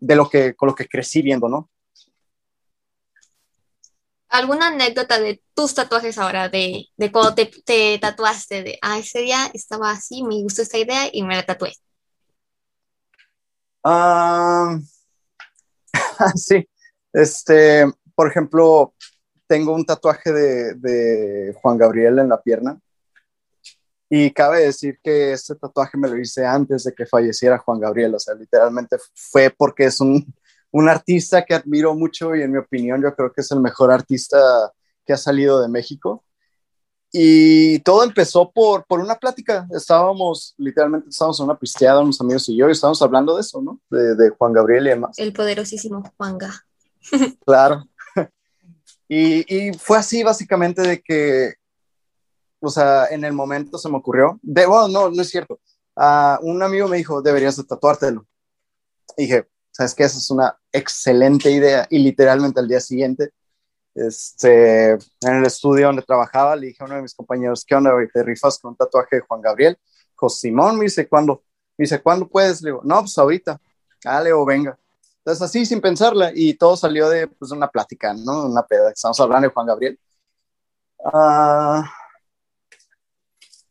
[0.00, 1.70] de, lo que, con lo que crecí viendo, ¿no?
[4.28, 9.20] ¿Alguna anécdota de tus tatuajes ahora, de, de cuando te, te, tatuaste, de, ah, ese
[9.20, 11.72] día estaba así, me gustó esta idea y me la tatué?
[13.88, 14.80] Ah,
[16.34, 16.68] sí,
[17.12, 18.94] este, por ejemplo,
[19.46, 22.80] tengo un tatuaje de, Juan Gabriel en la pierna.
[24.08, 28.16] Y cabe decir que este tatuaje me lo hice antes de que falleciera Juan Gabriel,
[28.16, 30.34] o sea, literalmente fue porque es un,
[30.72, 33.92] un artista que admiro mucho y en mi opinión yo creo que es el mejor
[33.92, 34.72] artista
[35.04, 36.24] que ha salido de México.
[37.18, 39.66] Y todo empezó por, por una plática.
[39.70, 43.62] Estábamos, literalmente, estábamos en una pisteada, unos amigos y yo, y estábamos hablando de eso,
[43.62, 43.80] ¿no?
[43.88, 45.18] De, de Juan Gabriel y demás.
[45.18, 46.66] El poderosísimo Juanga.
[47.46, 47.88] claro.
[49.08, 51.54] Y, y, fue así, básicamente, de que,
[52.60, 54.38] o sea, en el momento se me ocurrió.
[54.42, 55.58] De, bueno, no, no es cierto.
[55.96, 58.26] Uh, un amigo me dijo, deberías de tatuártelo.
[59.16, 60.04] Y dije, ¿sabes qué?
[60.04, 61.86] Esa es una excelente idea.
[61.88, 63.30] Y literalmente al día siguiente
[63.96, 67.92] este, en el estudio donde trabajaba, le dije a uno de mis compañeros, ¿qué onda,
[68.12, 69.78] ¿Te rifas con un tatuaje de Juan Gabriel?
[70.10, 71.42] Dijo, Simón, me dice, ¿cuándo?
[71.78, 72.60] Me dice, ¿cuándo puedes?
[72.62, 73.60] Le digo, no, pues ahorita.
[74.04, 74.78] Dale o venga.
[75.18, 78.46] Entonces, así, sin pensarla, y todo salió de pues, una plática, ¿no?
[78.46, 78.90] Una peda.
[78.90, 79.98] Estamos hablando de Juan Gabriel.
[81.04, 81.90] Ah,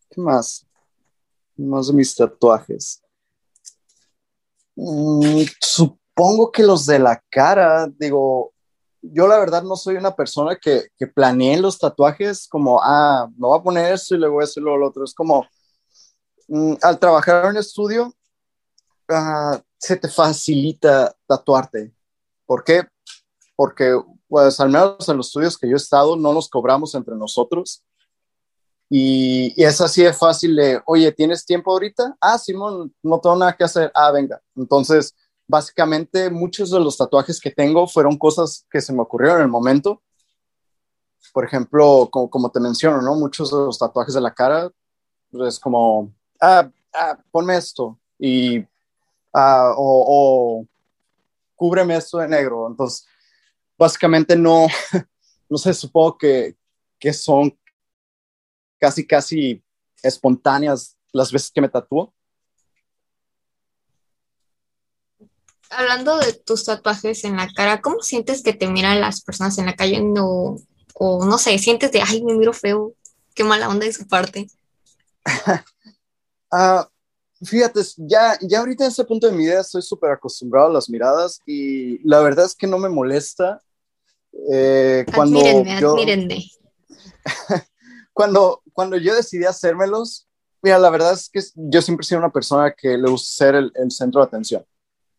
[0.09, 0.65] ¿Qué más?
[1.55, 3.01] Más de mis tatuajes.
[4.75, 8.54] Mm, supongo que los de la cara, digo,
[9.13, 13.47] yo la verdad no soy una persona que, que planee los tatuajes como, ah, me
[13.47, 15.03] voy a poner esto y luego eso y luego lo otro.
[15.03, 15.45] Es como,
[16.47, 18.13] mm, al trabajar en estudio,
[19.09, 21.93] uh, se te facilita tatuarte.
[22.45, 22.83] ¿Por qué?
[23.55, 27.15] Porque, pues, al menos en los estudios que yo he estado, no nos cobramos entre
[27.15, 27.83] nosotros.
[28.89, 32.15] Y, y, es así de fácil de, oye, ¿tienes tiempo ahorita?
[32.21, 33.91] Ah, Simón, no tengo nada que hacer.
[33.95, 34.41] Ah, venga.
[34.55, 35.13] Entonces,
[35.47, 39.49] básicamente, muchos de los tatuajes que tengo fueron cosas que se me ocurrieron en el
[39.49, 40.01] momento.
[41.33, 43.15] Por ejemplo, como, te menciono, ¿no?
[43.15, 44.71] Muchos de los tatuajes de la cara,
[45.47, 47.99] es como, ah, ah ponme esto.
[48.17, 50.05] Y uh, o,
[50.57, 50.65] o,
[51.55, 52.67] cúbreme esto de negro.
[52.67, 53.05] Entonces,
[53.77, 54.67] básicamente no,
[55.49, 56.55] no sé, supongo que,
[56.99, 57.57] que son
[58.79, 59.63] casi, casi
[60.01, 62.13] espontáneas las veces que me tatúo.
[65.69, 69.65] Hablando de tus tatuajes en la cara, ¿cómo sientes que te miran las personas en
[69.65, 70.01] la calle?
[70.01, 70.57] No,
[70.93, 72.93] o no sé, sientes de, ay, me miro feo,
[73.33, 74.47] qué mala onda de su parte.
[76.51, 76.83] uh,
[77.43, 80.89] Fíjate, ya, ya ahorita en ese punto de mi vida estoy súper acostumbrado a las
[80.89, 83.61] miradas y la verdad es que no me molesta.
[84.51, 86.45] Eh, cuando admírenme, yo, admírenme.
[88.13, 90.27] cuando, cuando yo decidí hacérmelos,
[90.61, 93.55] mira, la verdad es que yo siempre he sido una persona que le gusta ser
[93.55, 94.65] el, el centro de atención.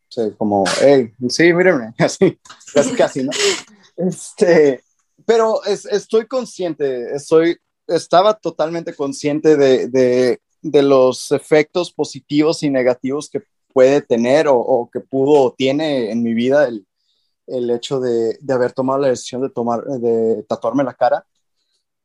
[0.09, 2.39] O sea, como, hey, sí, mírenme, así,
[2.73, 3.31] casi, casi, ¿no?
[3.97, 4.83] Este,
[5.25, 10.41] pero es, estoy consciente, estoy, estaba totalmente consciente de, de
[10.71, 13.43] de los efectos positivos y negativos que
[13.73, 16.87] puede tener o, o que pudo o tiene en mi vida el,
[17.47, 21.27] el hecho de, de, haber tomado la decisión de, tomar, de tatuarme la cara.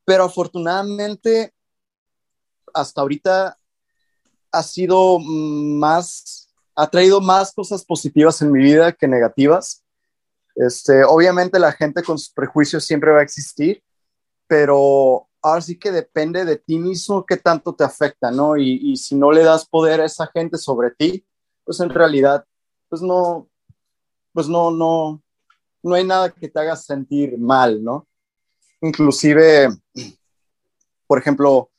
[0.05, 1.53] Pero afortunadamente,
[2.73, 3.57] hasta ahorita
[4.51, 9.83] ha sido más, ha traído más cosas positivas en mi vida que negativas.
[10.55, 13.83] Este, obviamente la gente con sus prejuicios siempre va a existir,
[14.47, 18.57] pero ahora sí que depende de ti mismo qué tanto te afecta, ¿no?
[18.57, 21.25] Y, y, si no le das poder a esa gente sobre ti,
[21.63, 22.45] pues en realidad,
[22.89, 23.47] pues no,
[24.33, 25.21] pues no, no,
[25.83, 28.07] no hay nada que te haga sentir mal, ¿no?
[28.81, 29.69] Inclusive,
[31.07, 31.70] por ejemplo,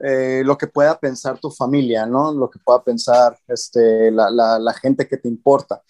[0.00, 2.32] eh, lo que pueda pensar tu familia, ¿no?
[2.32, 5.82] Lo que pueda pensar este, la, la, la gente que te importa.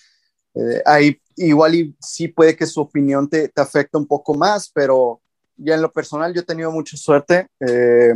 [0.55, 4.71] Eh, ahí igual y sí puede que su opinión te, te afecte un poco más,
[4.73, 5.21] pero
[5.57, 7.49] ya en lo personal yo he tenido mucha suerte.
[7.61, 8.15] Eh,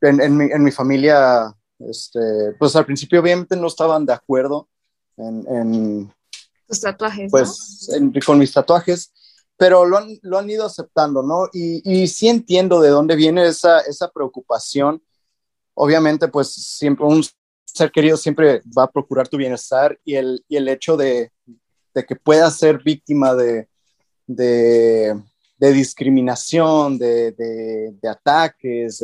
[0.00, 2.20] en, en, mi, en, mi, familia, este,
[2.58, 4.68] pues al principio obviamente no estaban de acuerdo
[5.16, 5.44] en...
[5.48, 6.14] en
[6.68, 7.30] Tus tatuajes.
[7.30, 8.12] Pues ¿no?
[8.24, 9.12] con mis tatuajes,
[9.56, 11.48] pero lo han, lo han ido aceptando, ¿no?
[11.52, 15.02] Y, y, sí entiendo de dónde viene esa, esa preocupación.
[15.74, 17.24] Obviamente, pues siempre un
[17.64, 21.32] ser querido siempre va a procurar tu bienestar y el, y el hecho de,
[21.94, 23.68] de que puedas ser víctima de,
[24.26, 25.14] de
[25.58, 28.98] de discriminación, de, de, ataques,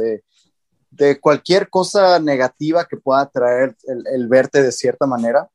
[0.91, 5.49] de, cualquier cosa negativa que pueda traer el, el, verte de cierta manera,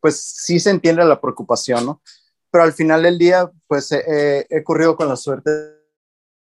[0.00, 2.02] pues sí se entiende la preocupación, ¿no?
[2.56, 5.50] Pero al final del día, pues eh, he corrido con la suerte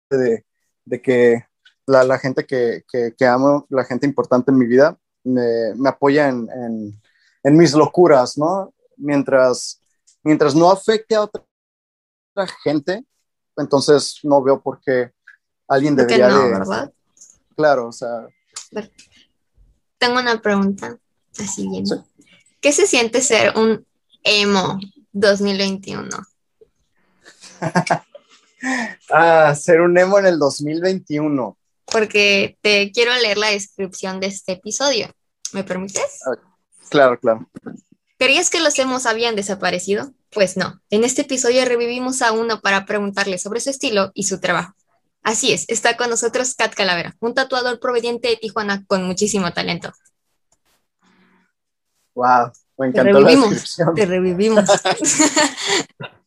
[0.09, 0.45] de,
[0.85, 1.45] de que
[1.85, 5.89] la, la gente que, que, que, amo, la gente importante en mi vida, me, me
[5.89, 7.01] apoya en, en,
[7.43, 8.73] en, mis locuras, ¿no?
[8.95, 9.81] Mientras,
[10.23, 11.43] mientras no afecte a otra
[12.63, 13.03] gente,
[13.57, 15.11] entonces no veo por qué
[15.67, 16.49] alguien debería no, de...
[16.49, 16.93] ¿verdad?
[17.57, 18.25] Claro, o sea...
[19.97, 20.97] Tengo una pregunta,
[21.37, 21.85] así bien.
[21.85, 21.95] Sí.
[22.61, 23.85] ¿Qué se siente ser un
[24.23, 24.79] emo
[25.15, 26.09] 2021?
[29.11, 31.57] ah, ser un emo en el 2021.
[31.85, 35.09] Porque te quiero leer la descripción de este episodio.
[35.53, 36.19] ¿Me permites?
[36.27, 36.35] Ah,
[36.89, 37.49] claro, claro.
[38.17, 40.13] ¿Creías que los emos habían desaparecido?
[40.31, 44.39] Pues no, en este episodio revivimos a uno para preguntarle sobre su estilo y su
[44.39, 44.73] trabajo.
[45.23, 49.93] Así es, está con nosotros Kat Calavera, un tatuador proveniente de Tijuana con muchísimo talento.
[52.13, 53.95] Wow, me encantó te revivimos, la descripción.
[53.95, 54.69] Te revivimos.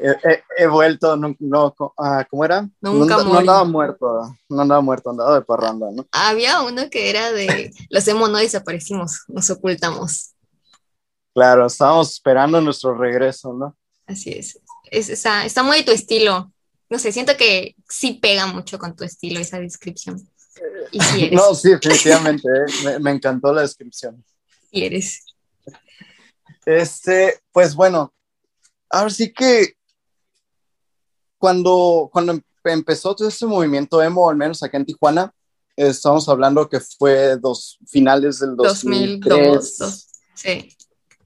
[0.00, 2.68] he, he, he, vuelto, no, no uh, ¿cómo era?
[2.80, 6.06] Nunca no, no, andaba muerto, no andaba muerto, andaba de parranda, ¿no?
[6.12, 10.30] Había uno que era de, los hemos no desaparecimos, nos ocultamos.
[11.34, 13.76] Claro, estábamos esperando nuestro regreso, ¿no?
[14.06, 14.58] Así es.
[14.90, 16.52] es está, está muy de tu estilo.
[16.88, 20.20] No sé, siento que sí pega mucho con tu estilo esa descripción.
[20.90, 21.32] Y si eres.
[21.32, 22.48] No, sí, definitivamente.
[22.48, 22.72] eh.
[22.84, 24.24] me, me, encantó la descripción.
[24.72, 25.24] Y eres.
[26.78, 28.14] Este, pues bueno,
[28.88, 29.74] ahora sí que
[31.36, 35.34] cuando, cuando empezó todo este movimiento emo, al menos acá en Tijuana,
[35.74, 39.20] estamos hablando que fue dos finales del 2003.
[39.20, 39.78] 2002.
[39.78, 40.68] Dos, sí.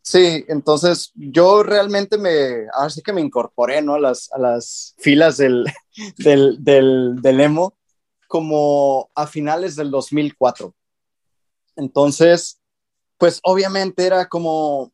[0.00, 3.94] Sí, entonces yo realmente me, ahora sí que me incorporé, ¿no?
[3.94, 5.64] A las, a las filas del,
[6.18, 7.76] del, del, del emo
[8.28, 10.74] como a finales del 2004.
[11.76, 12.60] Entonces,
[13.18, 14.93] pues obviamente era como,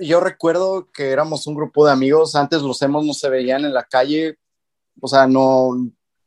[0.00, 3.74] yo recuerdo que éramos un grupo de amigos, antes los emos no se veían en
[3.74, 4.38] la calle,
[5.00, 5.70] o sea, no,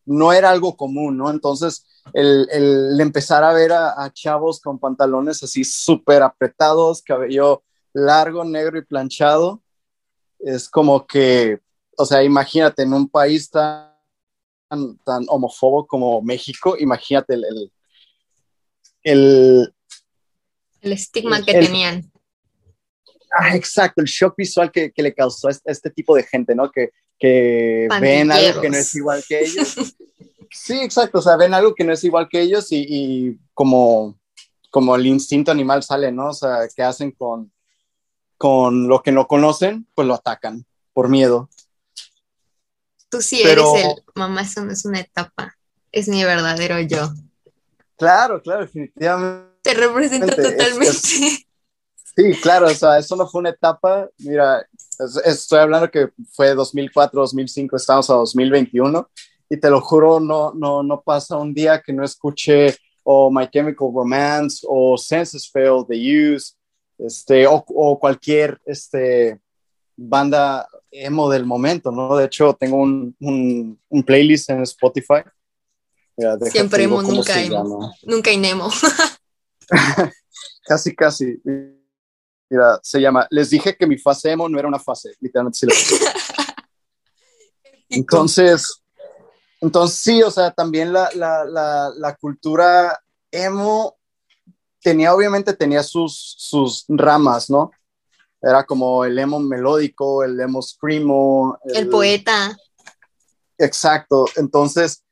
[0.06, 1.30] no era algo común, ¿no?
[1.30, 7.64] Entonces, el, el empezar a ver a, a chavos con pantalones así súper apretados, cabello
[7.94, 9.62] largo, negro y planchado,
[10.40, 11.60] es como que,
[11.98, 13.92] o sea, imagínate en un país tan,
[15.04, 17.72] tan homófobo como México, imagínate el, el,
[19.04, 19.74] el,
[20.82, 22.11] el estigma que tenían.
[23.32, 26.54] Ah, exacto, el shock visual que, que le causó a este, este, tipo de gente,
[26.54, 26.70] ¿no?
[26.70, 29.76] Que, que ven algo que no es igual que ellos.
[30.52, 34.20] sí, exacto, o sea, ven algo que no es igual que ellos y, y como,
[34.70, 36.30] como el instinto animal sale, ¿no?
[36.30, 37.52] O sea, ¿qué hacen con,
[38.42, 41.48] con lo que no conocen, pues lo atacan por miedo.
[43.08, 45.56] Tú sí Pero, eres el, mamá, eso no es una etapa,
[45.92, 47.14] es mi verdadero yo.
[47.98, 49.52] Claro, claro, definitivamente.
[49.62, 50.88] Te representa totalmente.
[50.88, 51.46] Es, es,
[52.16, 54.66] sí, claro, o sea, eso no fue una etapa, mira,
[55.00, 59.10] es, estoy hablando que fue 2004, 2005, estamos a 2021,
[59.50, 63.50] y te lo juro, no, no, no pasa un día que no escuche o My
[63.50, 65.96] Chemical Romance o Senses Fail, The
[66.36, 66.54] Use,
[66.98, 69.40] este, o, o, cualquier este,
[69.98, 72.16] banda emo del momento, ¿no?
[72.16, 75.24] De hecho, tengo un, un, un playlist en Spotify.
[76.16, 77.94] Mira, Siempre emo, nunca emo.
[78.04, 78.70] Nunca inemo.
[80.66, 81.42] casi, casi.
[82.52, 85.68] Mira, se llama Les dije que mi fase emo no era una fase, literalmente sí
[87.90, 88.84] Entonces,
[89.62, 93.98] entonces sí, o sea, también la, la, la, la cultura emo
[94.82, 97.72] tenía, obviamente tenía sus, sus ramas, ¿no?
[98.42, 101.58] Era como el emo melódico, el emo screamo.
[101.64, 102.58] El, el poeta.
[103.58, 104.26] Exacto.
[104.36, 105.06] Entonces,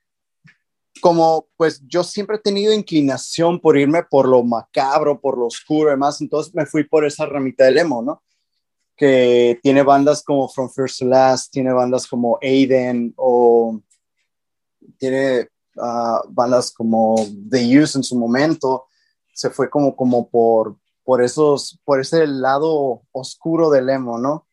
[0.99, 5.89] como pues yo siempre he tenido inclinación por irme por lo macabro, por lo oscuro
[5.89, 8.23] y demás, entonces me fui por esa ramita del emo, ¿no?
[8.95, 13.81] Que tiene bandas como From First to Last, tiene bandas como Aiden o
[14.97, 17.15] tiene uh, bandas como
[17.49, 18.85] The Use en su momento
[19.39, 20.75] se fue como, como por,
[21.05, 24.45] por, esos, por ese lado oscuro del emo, ¿no?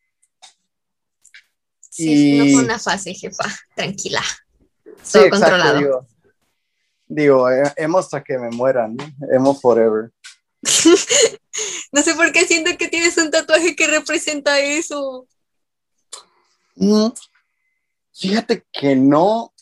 [1.81, 2.37] Sí, y...
[2.37, 3.43] no fue una fase, jefa,
[3.75, 4.21] tranquila.
[5.11, 5.77] Todo sí, controlado.
[5.79, 6.07] Exacto, digo,
[7.07, 9.05] digo, eh, emo hasta que me mueran, ¿no?
[9.31, 10.11] emo forever.
[11.91, 15.27] no sé por qué siento que tienes un tatuaje que representa eso.
[16.75, 17.09] Mm,
[18.13, 19.53] fíjate que no,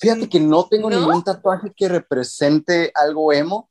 [0.00, 1.00] Fíjate que no tengo ¿No?
[1.00, 3.68] ningún tatuaje que represente algo emo,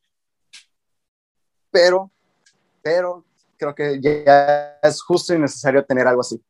[1.71, 2.11] pero,
[2.81, 3.25] pero
[3.57, 6.41] creo que ya es justo y necesario tener algo así.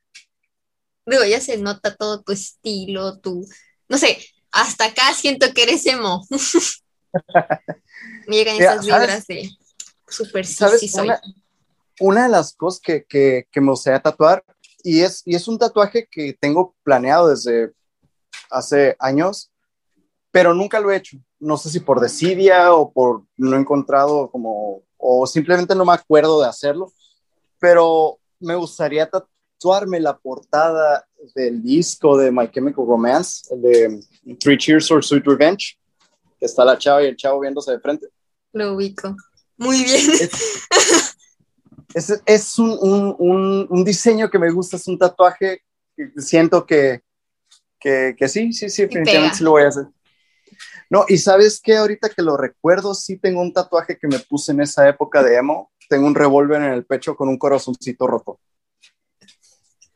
[1.06, 3.48] Digo, ya se nota todo tu estilo, tu,
[3.88, 4.18] no sé,
[4.58, 6.26] hasta acá siento que eres emo.
[8.28, 9.50] Me llegan esas vibras de
[10.08, 11.06] súper sí, sí soy.
[11.06, 11.22] Una,
[12.00, 14.44] una, de las cosas que, que, que me gustaría tatuar,
[14.84, 17.72] y es, y es un tatuaje que tengo planeado desde
[18.50, 19.52] hace años,
[20.32, 21.18] pero nunca lo he hecho.
[21.40, 25.94] No sé si por desidia o por no he encontrado como, o simplemente no me
[25.94, 26.92] acuerdo de hacerlo,
[27.60, 34.00] pero me gustaría tatuarme la portada del disco de My Chemical Romance, de
[34.40, 35.78] Three Cheers for Sweet Revenge,
[36.40, 38.08] que está la chava y el chavo viéndose de frente.
[38.54, 39.16] Lo ubico.
[39.58, 40.12] Muy bien.
[41.94, 45.62] Es, es, es un, un, un, un, diseño que me gusta, es un tatuaje
[45.96, 47.02] que siento que,
[47.80, 49.86] que, que sí, sí, sí, definitivamente sí lo voy a hacer.
[50.90, 54.52] No, y sabes que ahorita que lo recuerdo, sí tengo un tatuaje que me puse
[54.52, 55.72] en esa época de emo.
[55.90, 58.40] Tengo un revólver en el pecho con un corazoncito roto.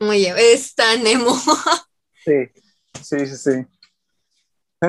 [0.08, 1.36] Oye, es tan emo.
[2.24, 2.50] Sí,
[3.02, 3.66] sí, sí, sí.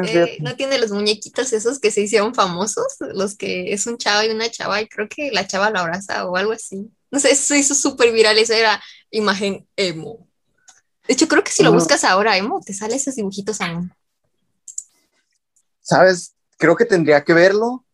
[0.06, 2.96] Eh, ¿No tiene los muñequitos esos que se hicieron famosos?
[3.00, 6.26] Los que es un chavo y una chava y creo que la chava lo abraza
[6.26, 6.92] o algo así.
[7.12, 10.28] No sé, eso hizo súper viral, esa era imagen emo.
[11.08, 13.92] De hecho, creo que si lo buscas ahora emo, te salen esos dibujitos aún.
[15.84, 16.34] ¿sabes?
[16.58, 17.86] Creo que tendría que verlo.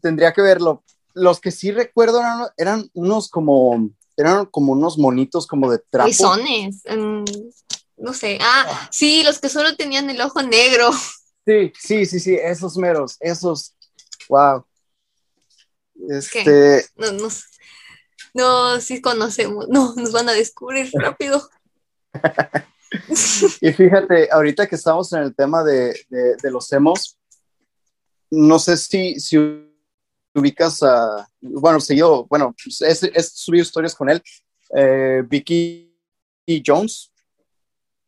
[0.00, 0.82] Tendría que verlo.
[1.12, 6.08] Los que sí recuerdo eran, eran unos como, eran como unos monitos como de trapo.
[6.08, 6.82] Pezones.
[6.88, 7.24] Um,
[7.96, 8.38] no sé.
[8.40, 10.90] Ah, sí, los que solo tenían el ojo negro.
[11.46, 13.74] Sí, sí, sí, sí, esos meros, esos.
[14.28, 14.66] Wow.
[16.08, 16.84] Este.
[16.96, 17.28] No, no,
[18.34, 19.68] no, sí conocemos.
[19.68, 21.48] No, nos van a descubrir rápido.
[23.60, 27.18] y fíjate, ahorita que estamos en el tema de, de, de los emos,
[28.30, 29.36] no sé si, si
[30.34, 34.22] ubicas a, bueno, seguido, bueno, es, es subido historias con él,
[34.76, 35.92] eh, Vicky
[36.64, 37.12] Jones.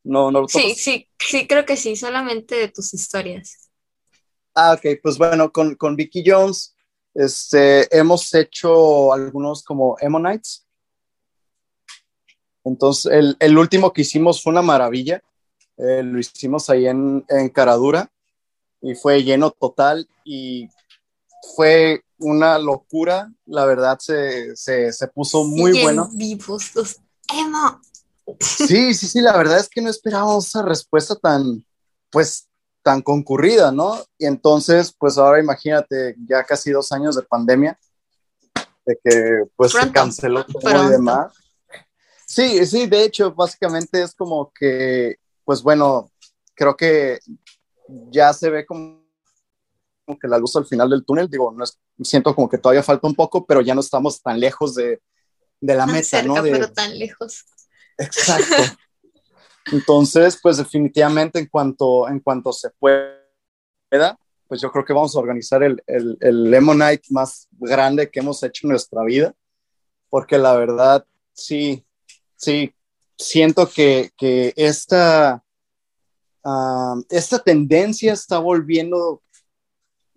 [0.04, 3.70] No, no lo Sí, sí, sí, creo que sí, solamente de tus historias.
[4.54, 6.74] Ah, ok, pues bueno, con, con Vicky Jones
[7.14, 10.66] este, hemos hecho algunos como Nights.
[12.64, 15.22] Entonces, el, el, último que hicimos fue una maravilla.
[15.78, 18.10] Eh, lo hicimos ahí en, en Caradura
[18.80, 20.68] y fue lleno total y
[21.54, 23.30] fue una locura.
[23.44, 26.08] La verdad, se, se, se puso muy bueno.
[26.12, 26.96] vivos los
[27.32, 27.80] emo.
[28.40, 31.64] Sí, sí, sí, la verdad es que no esperábamos esa respuesta tan,
[32.10, 32.48] pues,
[32.82, 33.98] tan concurrida, ¿no?
[34.18, 37.78] Y entonces, pues ahora imagínate, ya casi dos años de pandemia,
[38.84, 41.32] de que pues se canceló todo y demás.
[42.26, 46.10] Sí, sí, de hecho, básicamente es como que, pues bueno,
[46.54, 47.20] creo que
[48.10, 49.05] ya se ve como,
[50.14, 53.08] que la luz al final del túnel, digo, no es, siento como que todavía falta
[53.08, 55.00] un poco, pero ya no estamos tan lejos de,
[55.60, 56.34] de la meta, ¿no?
[56.42, 57.44] pero tan lejos.
[57.98, 58.78] Exacto.
[59.72, 65.18] Entonces, pues definitivamente en cuanto, en cuanto se pueda, pues yo creo que vamos a
[65.18, 69.34] organizar el, el, el Lemon Night más grande que hemos hecho en nuestra vida,
[70.08, 71.84] porque la verdad, sí,
[72.36, 72.72] sí,
[73.18, 75.42] siento que, que esta,
[76.44, 79.22] uh, esta tendencia está volviendo,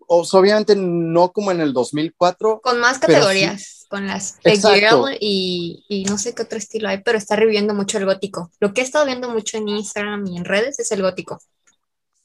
[0.09, 2.61] obviamente no como en el 2004.
[2.61, 7.17] Con más categorías, con las Girl y, y, no sé qué otro estilo hay, pero
[7.17, 8.51] está reviviendo mucho el gótico.
[8.59, 11.39] Lo que he estado viendo mucho en Instagram y en redes es el gótico.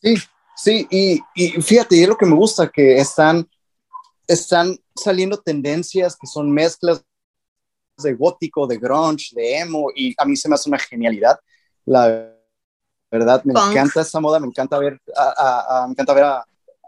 [0.02, 0.16] Sí,
[0.56, 3.48] sí, y, y fíjate, es lo que me gusta, que están,
[4.26, 7.04] están saliendo tendencias que son mezclas
[7.98, 11.38] de gótico, de grunge, de emo, y a mí se me hace una genialidad.
[11.84, 12.32] La
[13.10, 16.44] verdad, me encanta esa moda, me encanta ver a, me encanta ver a,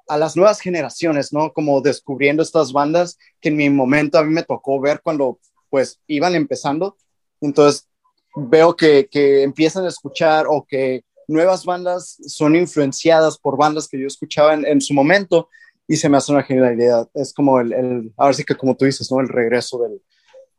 [0.08, 1.52] a, las nuevas generaciones, ¿no?
[1.52, 5.38] Como descubriendo estas bandas que en mi momento a mí me tocó ver cuando
[5.70, 6.96] pues iban empezando.
[7.40, 7.88] Entonces
[8.34, 14.00] veo que, que empiezan a escuchar o que nuevas bandas son influenciadas por bandas que
[14.00, 15.48] yo escuchaba en, en su momento
[15.88, 17.08] y se me hace una genialidad.
[17.14, 19.20] Es como el, el, ahora sí que como tú dices, ¿no?
[19.20, 20.02] El regreso del,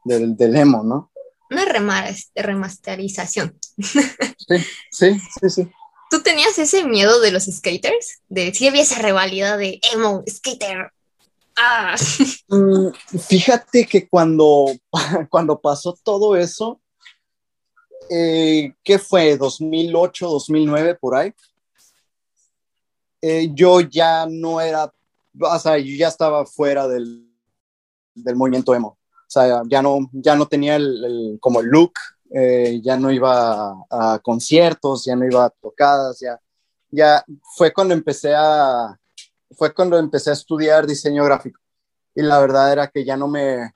[0.04, 1.12] del, del emo, ¿no?
[1.50, 1.64] Una
[2.36, 3.58] remasterización.
[3.78, 4.56] Sí,
[4.92, 5.72] sí, sí, sí.
[6.10, 8.22] ¿Tú tenías ese miedo de los skaters?
[8.30, 10.92] De si había esa rivalidad de emo, skater.
[11.56, 11.96] Ah.
[12.50, 12.92] Mm,
[13.28, 14.68] fíjate que cuando,
[15.30, 16.80] cuando pasó todo eso,
[18.10, 19.38] eh, ¿qué fue?
[19.38, 21.34] ¿2008, 2009 por ahí?
[23.22, 24.94] Eh, yo ya no era,
[25.38, 27.30] o sea, yo ya estaba fuera del,
[28.16, 28.98] del movimiento emo.
[29.28, 31.94] O sea, ya no, ya no tenía el, como el look,
[32.32, 36.40] eh, ya no iba a, conciertos, ya no iba a tocadas, ya,
[36.92, 37.24] ya
[37.56, 38.98] fue cuando empecé a,
[39.52, 41.60] fue cuando empecé a estudiar diseño gráfico.
[42.16, 43.74] Y la verdad era que ya no me,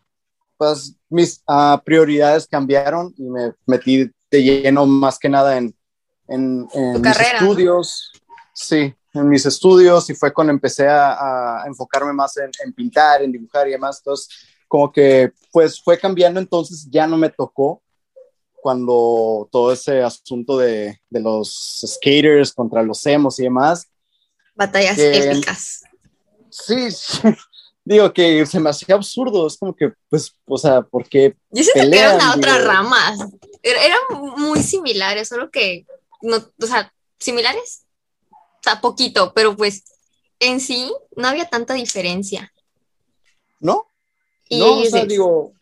[0.58, 5.76] pues mis uh, prioridades cambiaron y me metí de lleno más que nada en,
[6.28, 8.12] en, en mis estudios.
[8.54, 13.22] Sí, en mis estudios y fue cuando empecé a, a enfocarme más en, en, pintar,
[13.22, 14.00] en dibujar y demás.
[14.00, 14.28] Entonces,
[14.68, 17.82] como que pues fue cambiando, entonces ya no me tocó
[18.62, 23.88] cuando todo ese asunto de, de los skaters contra los emos y demás.
[24.56, 25.82] Batallas épicas.
[26.50, 27.20] Sí, sí,
[27.84, 31.36] digo que se me hacía absurdo, es como que, pues, o sea, porque...
[31.50, 33.20] Yo siento que eran a otras ramas,
[33.64, 34.00] eran
[34.38, 35.86] muy similares, solo que,
[36.22, 37.86] no, o sea, similares,
[38.32, 39.84] o sea, poquito, pero pues
[40.40, 42.52] en sí no había tanta diferencia.
[43.60, 43.88] ¿No?
[44.50, 45.54] no, o sea, digo,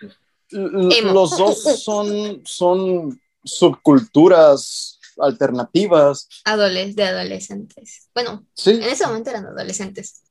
[0.51, 6.27] los dos son, son subculturas alternativas.
[6.45, 8.09] Adoles, de adolescentes.
[8.13, 10.21] Bueno, en ese momento eran adolescentes.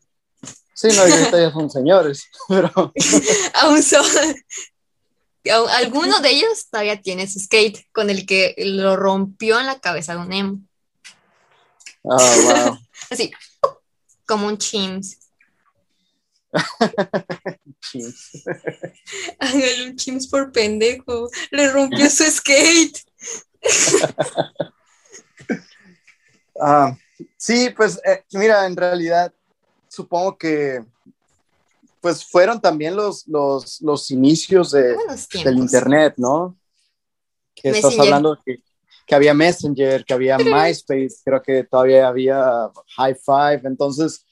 [0.74, 2.70] Sí, no, ahorita ya son señores, pero...
[3.54, 4.04] Aún son...
[5.70, 10.14] Alguno de ellos todavía tiene su skate con el que lo rompió en la cabeza
[10.14, 10.60] de un emo.
[12.04, 12.78] Ah, wow.
[13.10, 13.32] Así,
[14.26, 15.18] como un chims.
[17.80, 18.44] chims.
[19.38, 21.28] Hágale un chims por pendejo.
[21.50, 22.98] Le rompió su skate.
[26.60, 26.98] Ah,
[27.36, 29.32] sí, pues eh, mira, en realidad
[29.86, 30.84] supongo que
[32.00, 34.96] pues fueron también los, los, los inicios de,
[35.44, 36.56] del internet, ¿no?
[37.54, 38.56] Que estás hablando que,
[39.06, 44.26] que, había Messenger, que había MySpace, creo que todavía había High Five, entonces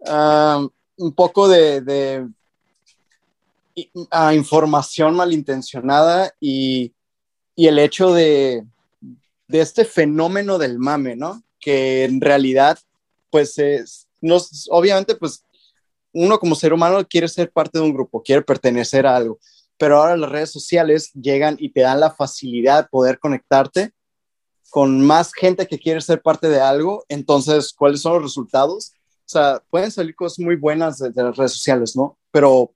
[0.00, 2.26] um, un poco de,
[4.34, 6.92] información malintencionada y,
[7.56, 8.64] el hecho de,
[9.48, 11.42] este fenómeno del mame, ¿no?
[11.60, 12.78] Que en realidad,
[13.30, 14.08] pues, es,
[14.70, 15.44] obviamente, pues,
[16.12, 19.38] uno como ser humano quiere ser parte de un grupo, quiere pertenecer a algo,
[19.76, 23.92] pero ahora las redes sociales llegan y te dan la facilidad de poder conectarte
[24.70, 27.04] con más gente que quiere ser parte de algo.
[27.08, 28.92] Entonces, ¿cuáles son los resultados?
[29.24, 32.18] O sea, pueden salir cosas muy buenas de, las redes sociales, ¿no?
[32.30, 32.74] Pero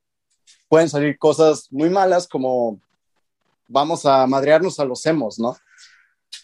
[0.69, 2.81] pueden salir cosas muy malas como
[3.67, 5.57] vamos a madrearnos a los hemos, ¿no?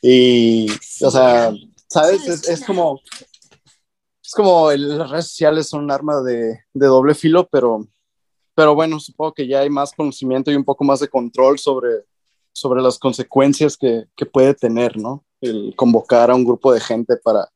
[0.02, 0.70] Y,
[1.02, 1.52] o sea,
[1.88, 2.26] ¿sabes?
[2.26, 3.00] Es, como,
[4.22, 7.88] es como las redes sociales son un arma de, de, doble filo, pero,
[8.54, 12.04] pero bueno, supongo que ya hay más conocimiento y un poco más de control sobre,
[12.52, 15.24] sobre las consecuencias que, que puede tener, ¿no?
[15.40, 17.48] El convocar a un grupo de gente para,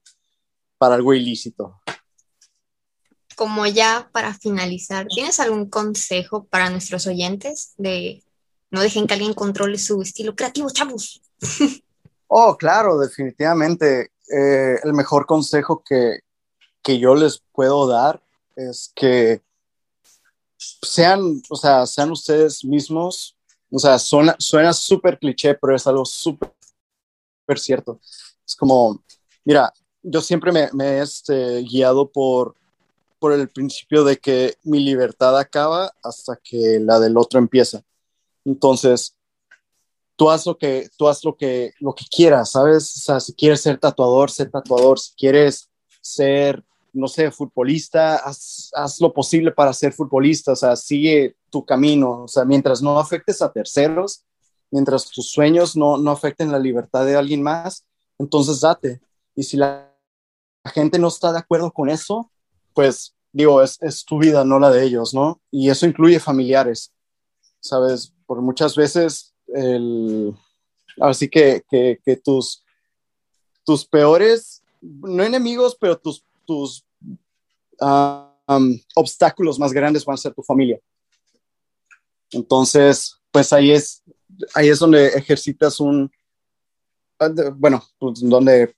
[0.78, 1.78] para algo ilícito.
[3.38, 8.24] Como ya para finalizar, ¿tienes algún consejo para nuestros oyentes de
[8.72, 11.22] no dejen que alguien controle su estilo creativo, chavos?
[12.30, 14.10] Oh, claro, definitivamente.
[14.30, 16.18] Eh, el mejor consejo que,
[16.82, 18.22] que yo les puedo dar
[18.54, 19.40] es que
[20.58, 23.34] sean, o sea, sean ustedes mismos.
[23.70, 26.50] O sea, suena súper cliché, pero es algo súper
[27.56, 27.98] cierto.
[28.46, 29.02] Es como,
[29.44, 29.72] mira,
[30.02, 32.54] yo siempre me, he este, guiado por,
[33.18, 37.82] por el principio de que mi libertad acaba hasta que la del otro empieza.
[38.44, 39.16] Entonces,
[40.16, 42.96] tú haz lo que, tú haz lo que, lo que quieras, ¿sabes?
[42.96, 44.98] O sea, si quieres ser tatuador, sé tatuador.
[44.98, 50.52] Si quieres ser, no sé, futbolista, haz, haz, lo posible para ser futbolista.
[50.52, 52.24] O sea, sigue tu camino.
[52.24, 54.24] O sea, mientras no afectes a terceros,
[54.70, 57.86] mientras tus sueños no, no afecten la libertad de alguien más,
[58.18, 59.00] entonces date.
[59.36, 59.94] Y si la
[60.74, 62.30] gente no está de acuerdo con eso,
[62.78, 65.40] pues digo, es, es tu vida, no la de ellos, ¿no?
[65.50, 66.94] Y eso incluye familiares,
[67.58, 68.14] ¿sabes?
[68.24, 70.32] Por muchas veces el,
[71.00, 72.64] así que, que, tus,
[73.66, 76.84] tus peores, no enemigos, pero tus, tus
[77.80, 80.78] um, obstáculos más grandes van a ser tu familia.
[82.30, 84.04] Entonces, pues ahí es,
[84.54, 86.08] ahí es donde ejercitas un,
[87.56, 88.72] bueno, pues donde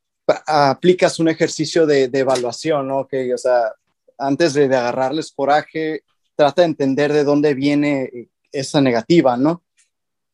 [0.46, 3.06] aplicas un ejercicio de, de evaluación, ¿no?
[3.06, 3.74] Que, o sea,
[4.20, 6.04] antes de, de agarrarles coraje,
[6.36, 9.62] trata de entender de dónde viene esa negativa, ¿no?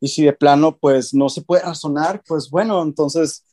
[0.00, 3.44] Y si de plano, pues no se puede razonar, pues bueno, entonces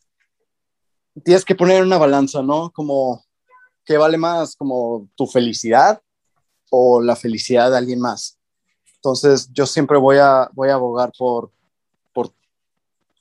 [1.23, 2.71] tienes que poner una balanza, ¿no?
[2.71, 3.23] Como,
[3.85, 4.55] ¿qué vale más?
[4.55, 6.01] ¿Como tu felicidad
[6.69, 8.37] o la felicidad de alguien más?
[8.95, 11.51] Entonces yo siempre voy a, voy a abogar por,
[12.13, 12.33] por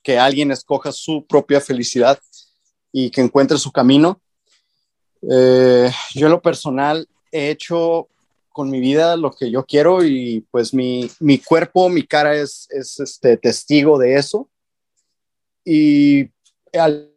[0.01, 2.19] que alguien escoja su propia felicidad
[2.91, 4.21] y que encuentre su camino.
[5.29, 8.09] Eh, yo en lo personal he hecho
[8.49, 12.67] con mi vida lo que yo quiero y pues mi, mi cuerpo, mi cara es,
[12.69, 14.49] es este testigo de eso.
[15.65, 16.29] Y
[16.73, 17.11] al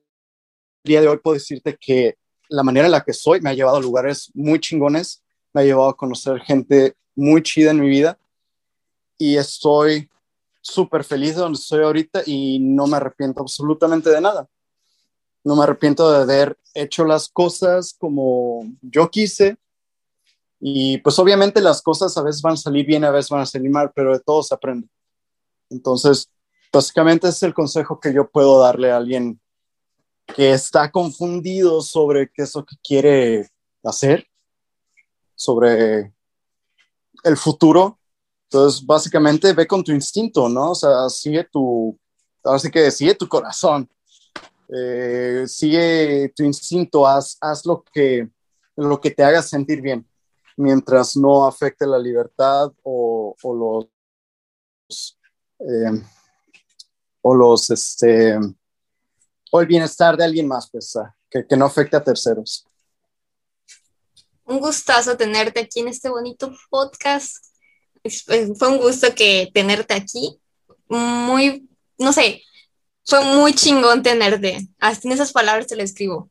[0.85, 2.17] día de hoy puedo decirte que
[2.49, 5.65] la manera en la que soy me ha llevado a lugares muy chingones, me ha
[5.65, 8.19] llevado a conocer gente muy chida en mi vida
[9.19, 10.09] y estoy
[10.61, 14.49] súper feliz de donde estoy ahorita y no me arrepiento absolutamente de nada.
[15.47, 19.57] No me arrepiento de haber hecho las cosas como yo quise,
[20.59, 23.47] y pues obviamente las cosas a veces van a salir bien, a veces van a
[23.47, 24.89] salir mal, pero de todo se aprende.
[25.71, 26.29] Entonces,
[26.73, 29.41] básicamente es el consejo que yo puedo darle a alguien
[30.35, 33.49] que está confundido sobre qué es lo que quiere
[33.85, 34.27] hacer,
[35.37, 36.13] sobre
[37.23, 38.01] el futuro.
[38.51, 40.73] Entonces, básicamente ve con tu instinto, ¿no?
[40.73, 41.97] O sea, sigue tu,
[42.43, 43.89] así que sigue tu corazón,
[44.69, 48.29] eh, sigue tu instinto, haz, haz lo, que,
[48.77, 50.07] lo que te haga sentir bien
[50.57, 53.37] mientras no afecte la libertad o,
[54.89, 55.19] los
[55.61, 56.03] eh,
[57.21, 58.39] o los este
[59.53, 62.67] o el bienestar de alguien más, pues, ah, que, que no afecte a terceros.
[64.45, 67.45] Un gustazo tenerte aquí en este bonito podcast.
[68.59, 70.41] Fue un gusto que tenerte aquí.
[70.89, 72.43] Muy, no sé,
[73.07, 74.69] fue muy chingón tenerte.
[74.79, 76.29] Hasta en esas palabras te lo escribo.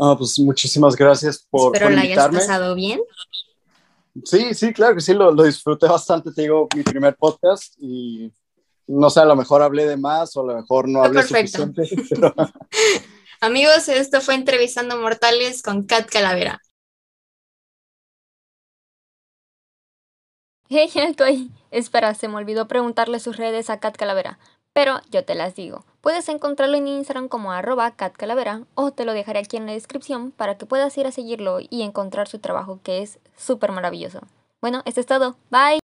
[0.00, 3.00] Ah, pues muchísimas gracias por, Espero la hayas pasado bien.
[4.24, 8.30] Sí, sí, claro que sí, lo, lo, disfruté bastante, te digo, mi primer podcast y
[8.86, 11.82] no sé, a lo mejor hablé de más o a lo mejor no hablé suficiente.
[13.40, 16.60] Amigos, esto fue Entrevistando Mortales con Kat Calavera.
[20.68, 21.50] Hey, estoy.
[21.70, 24.38] Espera, se me olvidó preguntarle sus redes a Kat Calavera
[24.72, 25.84] pero yo te las digo.
[26.00, 30.32] Puedes encontrarlo en Instagram como arroba catcalavera o te lo dejaré aquí en la descripción
[30.32, 34.20] para que puedas ir a seguirlo y encontrar su trabajo que es súper maravilloso.
[34.60, 35.36] Bueno, esto es todo.
[35.50, 35.80] Bye.